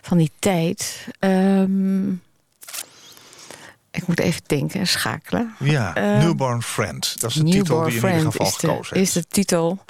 van 0.00 0.18
die 0.18 0.30
tijd. 0.38 1.06
Ehm, 1.18 2.10
ik 3.90 4.06
moet 4.06 4.20
even 4.20 4.42
denken 4.46 4.80
en 4.80 4.86
schakelen. 4.86 5.54
Ja, 5.58 5.94
Ehm, 5.94 6.18
Newborn 6.18 6.62
Friend. 6.62 7.20
Dat 7.20 7.30
is 7.30 7.36
de 7.36 7.44
titel 7.44 7.82
die 7.84 7.92
je 7.92 8.00
in 8.00 8.06
ieder 8.16 8.30
geval 8.32 8.46
is 8.46 8.54
gekozen 8.54 8.96
is 8.96 9.14
hebt. 9.14 9.26
de 9.28 9.34
titel. 9.34 9.84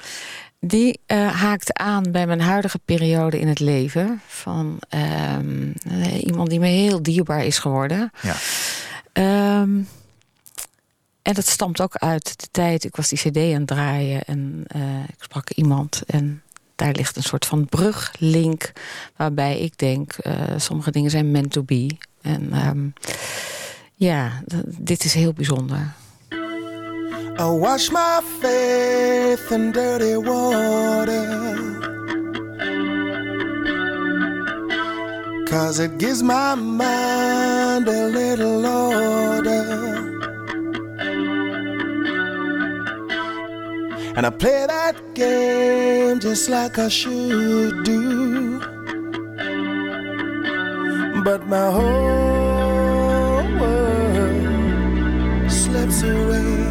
Die 0.65 0.99
uh, 1.07 1.31
haakt 1.31 1.73
aan 1.73 2.11
bij 2.11 2.27
mijn 2.27 2.41
huidige 2.41 2.79
periode 2.85 3.39
in 3.39 3.47
het 3.47 3.59
leven. 3.59 4.21
Van 4.27 4.79
um, 5.37 5.73
iemand 6.19 6.49
die 6.49 6.59
me 6.59 6.67
heel 6.67 7.03
dierbaar 7.03 7.45
is 7.45 7.59
geworden. 7.59 8.11
Ja. 8.21 8.35
Um, 9.61 9.87
en 11.21 11.33
dat 11.33 11.47
stamt 11.47 11.81
ook 11.81 11.95
uit 11.95 12.39
de 12.41 12.47
tijd. 12.51 12.83
Ik 12.83 12.95
was 12.95 13.09
die 13.09 13.19
cd 13.19 13.37
aan 13.37 13.43
het 13.43 13.67
draaien 13.67 14.23
en 14.23 14.63
uh, 14.75 15.03
ik 15.03 15.23
sprak 15.23 15.49
iemand. 15.49 16.03
En 16.07 16.41
daar 16.75 16.91
ligt 16.91 17.15
een 17.15 17.23
soort 17.23 17.45
van 17.45 17.65
bruglink. 17.65 18.71
Waarbij 19.15 19.59
ik 19.59 19.77
denk, 19.77 20.15
uh, 20.23 20.33
sommige 20.57 20.91
dingen 20.91 21.11
zijn 21.11 21.31
meant 21.31 21.51
to 21.51 21.63
be. 21.63 21.97
En 22.21 22.67
um, 22.67 22.93
ja, 23.95 24.41
dit 24.65 25.03
is 25.03 25.13
heel 25.13 25.33
bijzonder. 25.33 25.93
I 27.37 27.47
wash 27.49 27.89
my 27.91 28.21
faith 28.39 29.51
in 29.51 29.71
dirty 29.71 30.17
water. 30.17 31.27
Cause 35.47 35.79
it 35.79 35.97
gives 35.97 36.23
my 36.23 36.55
mind 36.55 37.87
a 37.87 38.07
little 38.07 38.65
order. 38.65 40.11
And 44.15 44.25
I 44.25 44.29
play 44.29 44.65
that 44.67 44.95
game 45.13 46.19
just 46.19 46.49
like 46.49 46.77
I 46.77 46.89
should 46.89 47.83
do. 47.83 48.59
But 51.23 51.47
my 51.47 51.71
whole 51.71 53.43
world 53.59 55.51
slips 55.51 56.03
away. 56.03 56.70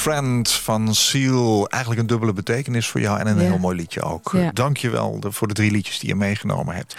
Friend 0.00 0.50
van 0.50 0.94
Seal. 0.94 1.68
Eigenlijk 1.68 2.00
een 2.02 2.06
dubbele 2.06 2.32
betekenis 2.32 2.86
voor 2.86 3.00
jou 3.00 3.18
en 3.18 3.26
een 3.26 3.36
Ja. 3.36 3.42
heel 3.42 3.58
mooi 3.58 3.76
liedje 3.76 4.02
ook. 4.02 4.30
Ja. 4.32 4.50
Dank 4.52 4.76
je 4.76 4.90
wel 4.90 5.18
voor 5.28 5.48
de 5.48 5.54
drie 5.54 5.70
liedjes 5.70 5.98
die 5.98 6.08
je 6.08 6.14
meegenomen 6.14 6.74
hebt. 6.74 6.96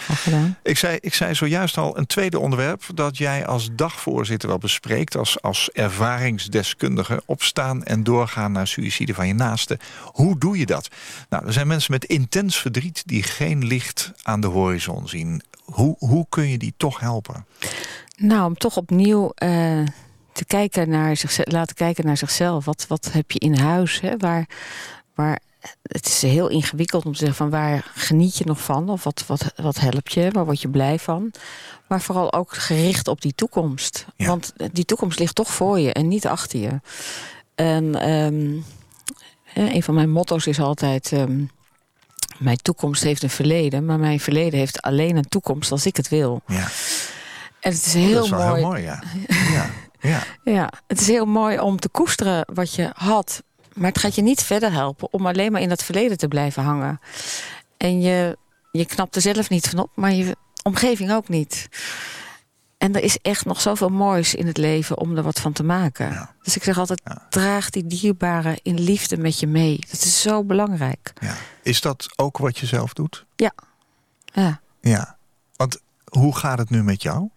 Ik 0.62 0.78
zei, 0.78 0.98
ik 1.00 1.14
zei 1.14 1.34
zojuist 1.34 1.76
al 1.76 1.98
een 1.98 2.06
tweede 2.06 2.38
onderwerp 2.38 2.82
dat 2.94 3.18
jij 3.18 3.46
als 3.46 3.68
dagvoorzitter 3.72 4.48
wel 4.48 4.58
bespreekt. 4.58 5.16
Als, 5.16 5.42
als 5.42 5.70
ervaringsdeskundige 5.72 7.22
opstaan 7.26 7.84
en 7.84 8.02
doorgaan 8.04 8.52
naar 8.52 8.66
suïcide 8.66 9.14
van 9.14 9.26
je 9.26 9.34
naaste. 9.34 9.78
Hoe 10.04 10.38
doe 10.38 10.58
je 10.58 10.66
dat? 10.66 10.88
Nou, 11.28 11.46
er 11.46 11.52
zijn 11.52 11.66
mensen 11.66 11.92
met 11.92 12.04
intens 12.04 12.56
verdriet 12.56 13.02
die 13.06 13.22
geen 13.22 13.64
licht 13.64 14.12
aan 14.22 14.40
de 14.40 14.46
horizon 14.46 15.08
zien. 15.08 15.42
Hoe, 15.64 15.96
hoe 15.98 16.26
kun 16.28 16.48
je 16.48 16.58
die 16.58 16.74
toch 16.76 17.00
helpen? 17.00 17.44
Nou, 18.16 18.44
om 18.44 18.56
toch 18.58 18.76
opnieuw 18.76 19.32
eh, 19.34 19.78
te 20.32 20.44
kijken 20.44 20.88
naar 20.88 21.16
zichzelf, 21.16 21.52
laten 21.52 21.74
kijken 21.76 22.06
naar 22.06 22.16
zichzelf. 22.16 22.64
Wat, 22.64 22.84
wat 22.88 23.08
heb 23.12 23.30
je 23.30 23.38
in 23.38 23.58
huis? 23.58 24.00
Hè? 24.00 24.16
Waar, 24.16 24.46
waar, 25.14 25.38
het 25.82 26.06
is 26.06 26.22
heel 26.22 26.48
ingewikkeld 26.48 27.04
om 27.04 27.12
te 27.12 27.18
zeggen 27.18 27.36
van 27.36 27.50
waar 27.50 27.90
geniet 27.94 28.36
je 28.38 28.44
nog 28.44 28.60
van? 28.62 28.88
Of 28.88 29.04
wat, 29.04 29.24
wat, 29.26 29.52
wat 29.56 29.80
helpt 29.80 30.12
je? 30.12 30.30
Waar 30.30 30.44
word 30.44 30.60
je 30.60 30.68
blij 30.68 30.98
van? 30.98 31.30
Maar 31.88 32.00
vooral 32.00 32.32
ook 32.32 32.52
gericht 32.54 33.08
op 33.08 33.20
die 33.20 33.34
toekomst. 33.34 34.06
Ja. 34.16 34.26
Want 34.26 34.52
die 34.72 34.84
toekomst 34.84 35.18
ligt 35.18 35.34
toch 35.34 35.50
voor 35.52 35.78
je 35.80 35.92
en 35.92 36.08
niet 36.08 36.26
achter 36.26 36.60
je. 36.60 36.80
En 37.54 37.94
hè, 39.44 39.72
een 39.72 39.82
van 39.82 39.94
mijn 39.94 40.10
motto's 40.10 40.46
is 40.46 40.60
altijd... 40.60 41.12
ehm, 41.12 41.44
mijn 42.38 42.56
toekomst 42.56 43.02
heeft 43.02 43.22
een 43.22 43.30
verleden, 43.30 43.84
maar 43.84 43.98
mijn 43.98 44.20
verleden 44.20 44.58
heeft 44.58 44.82
alleen 44.82 45.16
een 45.16 45.28
toekomst 45.28 45.72
als 45.72 45.86
ik 45.86 45.96
het 45.96 46.08
wil. 46.08 46.42
Ja, 46.46 46.68
En 47.60 47.72
het 47.72 47.86
is 47.86 47.94
heel 47.94 48.14
dat 48.14 48.24
is 48.24 48.30
wel 48.30 48.46
mooi. 48.48 48.60
heel 48.60 48.68
mooi, 48.68 48.82
ja. 48.82 49.02
ja. 49.52 49.70
Ja. 50.02 50.22
Ja, 50.44 50.72
het 50.86 51.00
is 51.00 51.06
heel 51.06 51.26
mooi 51.26 51.58
om 51.60 51.78
te 51.78 51.88
koesteren 51.88 52.44
wat 52.54 52.74
je 52.74 52.90
had. 52.94 53.42
Maar 53.74 53.88
het 53.88 53.98
gaat 53.98 54.14
je 54.14 54.22
niet 54.22 54.42
verder 54.42 54.72
helpen 54.72 55.12
om 55.12 55.26
alleen 55.26 55.52
maar 55.52 55.60
in 55.60 55.68
dat 55.68 55.82
verleden 55.84 56.18
te 56.18 56.28
blijven 56.28 56.62
hangen. 56.62 57.00
En 57.76 58.00
je, 58.00 58.38
je 58.72 58.86
knapt 58.86 59.16
er 59.16 59.22
zelf 59.22 59.48
niet 59.48 59.68
van 59.68 59.78
op, 59.78 59.90
maar 59.94 60.12
je 60.12 60.36
omgeving 60.62 61.12
ook 61.12 61.28
niet. 61.28 61.68
En 62.78 62.94
er 62.94 63.02
is 63.02 63.18
echt 63.18 63.44
nog 63.44 63.60
zoveel 63.60 63.88
moois 63.88 64.34
in 64.34 64.46
het 64.46 64.56
leven 64.56 64.98
om 64.98 65.16
er 65.16 65.22
wat 65.22 65.40
van 65.40 65.52
te 65.52 65.62
maken. 65.62 66.10
Ja. 66.12 66.34
Dus 66.42 66.56
ik 66.56 66.62
zeg 66.62 66.78
altijd, 66.78 67.00
Ja. 67.04 67.26
draag 67.30 67.70
die 67.70 67.86
dierbaren 67.86 68.58
in 68.62 68.80
liefde 68.80 69.16
met 69.16 69.40
je 69.40 69.46
mee. 69.46 69.78
Dat 69.90 70.00
is 70.04 70.20
zo 70.20 70.44
belangrijk. 70.44 71.12
Ja. 71.20 71.34
Is 71.62 71.80
dat 71.80 72.08
ook 72.16 72.38
wat 72.38 72.58
je 72.58 72.66
zelf 72.66 72.92
doet? 72.92 73.24
Ja. 73.36 73.52
Ja. 74.80 75.16
Want 75.56 75.78
hoe 76.04 76.36
gaat 76.36 76.58
het 76.58 76.70
nu 76.70 76.82
met 76.82 77.02
jou? 77.02 77.28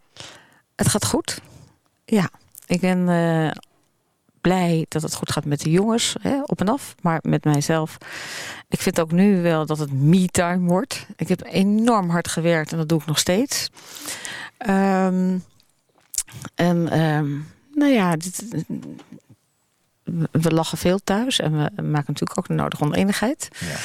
Het 0.76 0.88
gaat 0.89 1.05
goed. 1.05 1.41
Ja, 2.05 2.30
ik 2.66 2.80
ben 2.82 3.09
eh, 3.09 3.51
blij 4.41 4.86
dat 4.89 5.01
het 5.01 5.16
goed 5.16 5.32
gaat 5.32 5.45
met 5.45 5.61
de 5.61 5.72
jongens, 5.72 6.16
hè, 6.22 6.41
op 6.43 6.59
en 6.61 6.70
af. 6.70 6.95
Maar 7.01 7.20
met 7.22 7.43
mijzelf. 7.43 7.97
Ik 8.70 8.82
vind 8.82 8.99
ook 8.99 9.11
nu 9.11 9.41
wel 9.41 9.66
dat 9.66 9.78
het 9.78 9.91
me-time 9.91 10.68
wordt. 10.68 11.05
Ik 11.16 11.28
heb 11.28 11.41
enorm 11.45 12.09
hard 12.09 12.28
gewerkt 12.28 12.72
en 12.72 12.78
dat 12.78 12.89
doe 12.89 12.99
ik 12.99 13.05
nog 13.05 13.20
steeds. 13.20 13.70
Ehm, 14.57 15.38
en 16.55 16.89
ehm, 16.89 17.30
nou 17.74 17.91
ja, 17.91 18.16
dit, 18.16 18.43
we- 20.03 20.28
we 20.32 20.51
lachen 20.53 20.78
veel 20.78 20.99
thuis 21.03 21.39
en 21.39 21.51
we 21.51 21.82
maken 21.82 22.05
natuurlijk 22.07 22.38
ook 22.39 22.47
de 22.47 22.53
nodige 22.53 22.84
oneenigheid. 22.84 23.47
Ja. 23.59 23.76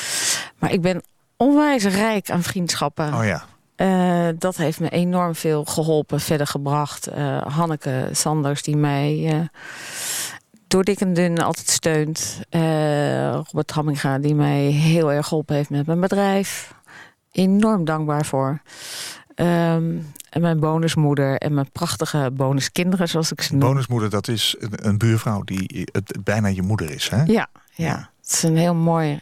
Maar 0.58 0.72
ik 0.72 0.80
ben 0.80 1.02
onwijs 1.36 1.84
rijk 1.84 2.30
aan 2.30 2.42
vriendschappen. 2.42 3.14
Oh 3.14 3.24
ja. 3.24 3.44
Eh, 3.80 4.28
dat 4.38 4.56
heeft 4.56 4.80
me 4.80 4.88
enorm 4.88 5.34
veel 5.34 5.64
geholpen, 5.64 6.20
verder 6.20 6.46
gebracht. 6.46 7.06
Eh, 7.06 7.42
Hanneke 7.42 8.08
Sanders, 8.12 8.62
die 8.62 8.76
mij 8.76 9.26
eh, 9.26 9.40
door 10.66 10.84
dik 10.84 11.00
en 11.00 11.14
dun 11.14 11.38
altijd 11.38 11.68
steunt. 11.68 12.40
Robert 13.46 13.70
Hamminga, 13.70 14.18
die 14.18 14.34
mij 14.34 14.60
heel 14.60 15.12
erg 15.12 15.26
geholpen 15.26 15.56
heeft 15.56 15.70
met 15.70 15.86
mijn 15.86 16.00
bedrijf. 16.00 16.74
Enorm 17.32 17.84
dankbaar 17.84 18.24
voor. 18.24 18.62
Ehm, 19.34 19.96
en 20.30 20.40
mijn 20.40 20.60
bonusmoeder 20.60 21.36
en 21.36 21.54
mijn 21.54 21.70
prachtige 21.72 22.30
bonuskinderen, 22.32 23.08
zoals 23.08 23.32
ik 23.32 23.42
ze 23.42 23.52
noem. 23.52 23.68
Bonusmoeder, 23.68 24.10
dat 24.10 24.28
is 24.28 24.56
een, 24.58 24.86
een 24.86 24.98
buurvrouw 24.98 25.42
die 25.42 25.88
het, 25.92 26.16
bijna 26.24 26.48
je 26.48 26.62
moeder 26.62 26.90
is, 26.90 27.08
hè? 27.08 27.22
Ja, 27.22 27.48
ja, 27.74 28.10
het 28.20 28.32
is 28.32 28.42
een 28.42 28.56
heel 28.56 28.74
mooi, 28.74 29.20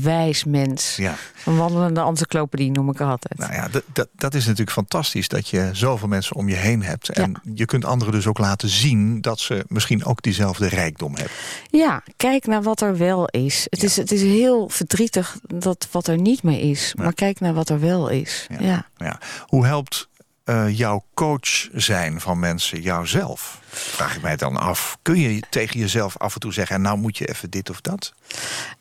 wijs 0.00 0.44
mens. 0.44 0.96
Ja. 0.96 1.14
Een 1.44 1.56
wandelende 1.56 2.00
encyclopedie 2.00 2.70
noem 2.70 2.90
ik 2.90 2.98
haar 2.98 3.10
altijd. 3.10 3.38
Nou 3.38 3.52
ja, 3.52 3.68
dat, 4.14 4.34
is 4.34 4.44
natuurlijk 4.44 4.70
fantastisch 4.70 5.28
dat 5.28 5.48
je 5.48 5.70
zoveel 5.72 6.08
mensen 6.08 6.36
om 6.36 6.48
je 6.48 6.54
heen 6.54 6.82
hebt. 6.82 7.08
En 7.08 7.40
je 7.54 7.64
kunt 7.64 7.84
anderen 7.84 8.14
dus 8.14 8.26
ook 8.26 8.38
laten 8.38 8.68
zien 8.68 9.20
dat 9.20 9.40
ze 9.40 9.64
misschien 9.68 10.04
ook 10.04 10.22
diezelfde 10.22 10.68
rijkdom 10.68 11.14
hebben. 11.14 11.32
Ja, 11.70 12.02
kijk 12.16 12.46
naar 12.46 12.62
wat 12.62 12.80
er 12.80 12.96
wel 12.96 13.26
is. 13.28 13.66
Het, 13.70 13.82
is. 13.82 13.96
het 13.96 14.12
is 14.12 14.22
heel 14.22 14.68
verdrietig 14.68 15.38
dat 15.46 15.88
wat 15.90 16.06
er 16.06 16.18
niet 16.18 16.42
meer 16.42 16.60
is. 16.70 16.94
Maar 16.94 17.14
kijk 17.14 17.40
naar 17.40 17.54
wat 17.54 17.68
er 17.68 17.80
wel 17.80 18.08
is. 18.08 18.46
Ja. 18.48 18.60
Ja. 18.60 18.86
Ja. 18.96 19.20
Hoe 19.46 19.66
helpt 19.66 20.08
eh, 20.44 20.78
jouw 20.78 21.04
coach 21.14 21.68
zijn 21.72 22.20
van 22.20 22.38
mensen 22.38 22.80
jouzelf? 22.80 23.60
Vraag 23.68 24.16
ik 24.16 24.22
mij 24.22 24.36
dan 24.36 24.56
af. 24.56 24.98
Kun 25.02 25.18
je 25.20 25.42
tegen 25.50 25.80
jezelf 25.80 26.16
af 26.16 26.34
en 26.34 26.40
toe 26.40 26.52
zeggen... 26.52 26.80
nou 26.80 26.98
moet 26.98 27.18
je 27.18 27.26
even 27.26 27.50
dit 27.50 27.70
of 27.70 27.80
dat? 27.80 28.12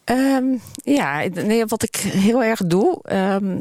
Ehm, 0.03 0.43
ja, 0.83 1.23
nee, 1.33 1.65
wat 1.65 1.83
ik 1.83 1.95
heel 1.95 2.43
erg 2.43 2.59
doe. 2.65 2.99
ehm, 3.03 3.59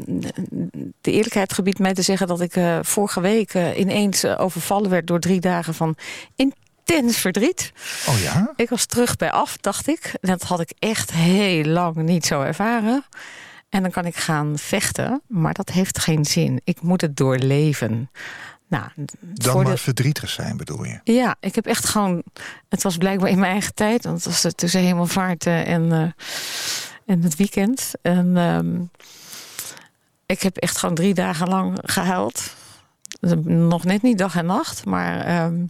de 1.01 1.11
eerlijkheid 1.11 1.53
gebiedt 1.53 1.79
mij 1.79 1.93
te 1.93 2.01
zeggen 2.01 2.27
dat 2.27 2.41
ik 2.41 2.55
eh, 2.55 2.79
vorige 2.81 3.21
week 3.21 3.53
eh, 3.53 3.77
ineens 3.79 4.25
overvallen 4.25 4.89
werd 4.89 5.07
door 5.07 5.19
drie 5.19 5.39
dagen 5.39 5.73
van 5.73 5.95
intens 6.35 7.17
verdriet. 7.17 7.71
Oh 8.07 8.19
ja? 8.19 8.53
Ik 8.55 8.69
was 8.69 8.85
terug 8.85 9.15
bij 9.15 9.31
af, 9.31 9.57
dacht 9.57 9.87
ik. 9.87 10.13
Dat 10.21 10.43
had 10.43 10.59
ik 10.59 10.73
echt 10.79 11.11
heel 11.11 11.63
lang 11.63 11.95
niet 11.95 12.25
zo 12.25 12.41
ervaren. 12.41 13.03
En 13.71 13.81
dan 13.81 13.91
kan 13.91 14.05
ik 14.05 14.15
gaan 14.15 14.57
vechten, 14.57 15.21
maar 15.27 15.53
dat 15.53 15.69
heeft 15.69 15.99
geen 15.99 16.25
zin. 16.25 16.61
Ik 16.63 16.81
moet 16.81 17.01
het 17.01 17.17
doorleven. 17.17 18.09
Nou, 18.67 18.83
Dan 19.19 19.55
maar 19.55 19.65
de- 19.65 19.77
verdrietig 19.77 20.29
zijn 20.29 20.57
bedoel 20.57 20.83
je? 20.83 20.99
ja, 21.03 21.35
ik 21.39 21.55
heb 21.55 21.65
echt 21.65 21.85
gewoon. 21.85 22.23
Het 22.69 22.83
was 22.83 22.97
blijkbaar 22.97 23.29
in 23.29 23.39
mijn 23.39 23.51
eigen 23.51 23.73
tijd, 23.73 24.03
want 24.03 24.15
het 24.17 24.25
was 24.25 24.43
er 24.43 24.55
tussen 24.55 24.81
hemelvaart 24.81 25.45
eh, 25.45 25.67
en, 25.67 25.91
eh, 25.91 26.01
en 27.05 27.21
het 27.21 27.35
weekend. 27.35 27.91
En 28.01 28.37
ehm, 28.37 28.81
ik 30.25 30.41
heb 30.41 30.57
echt 30.57 30.77
gewoon 30.77 30.95
drie 30.95 31.13
dagen 31.13 31.47
lang 31.47 31.77
gehuild. 31.83 32.53
Nog 33.43 33.83
net 33.83 34.01
niet 34.01 34.17
dag 34.17 34.35
en 34.35 34.45
nacht, 34.45 34.85
maar 34.85 35.19
ehm, 35.25 35.63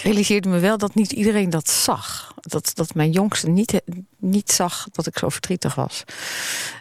ik 0.00 0.06
realiseerde 0.06 0.48
me 0.48 0.58
wel 0.58 0.78
dat 0.78 0.94
niet 0.94 1.12
iedereen 1.12 1.50
dat 1.50 1.68
zag. 1.68 2.34
Dat, 2.40 2.70
dat 2.74 2.94
mijn 2.94 3.10
jongste 3.10 3.48
niet, 3.48 3.80
niet 4.18 4.50
zag 4.52 4.86
dat 4.92 5.06
ik 5.06 5.18
zo 5.18 5.28
verdrietig 5.28 5.74
was. 5.74 6.04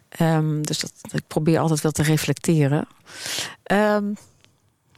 Ehm, 0.09 0.61
dus 0.61 0.80
dat, 0.80 0.91
ik 1.11 1.28
probeer 1.28 1.59
altijd 1.59 1.82
wel 1.82 1.91
te 1.91 2.03
reflecteren. 2.03 2.88
Ehm, 3.63 4.05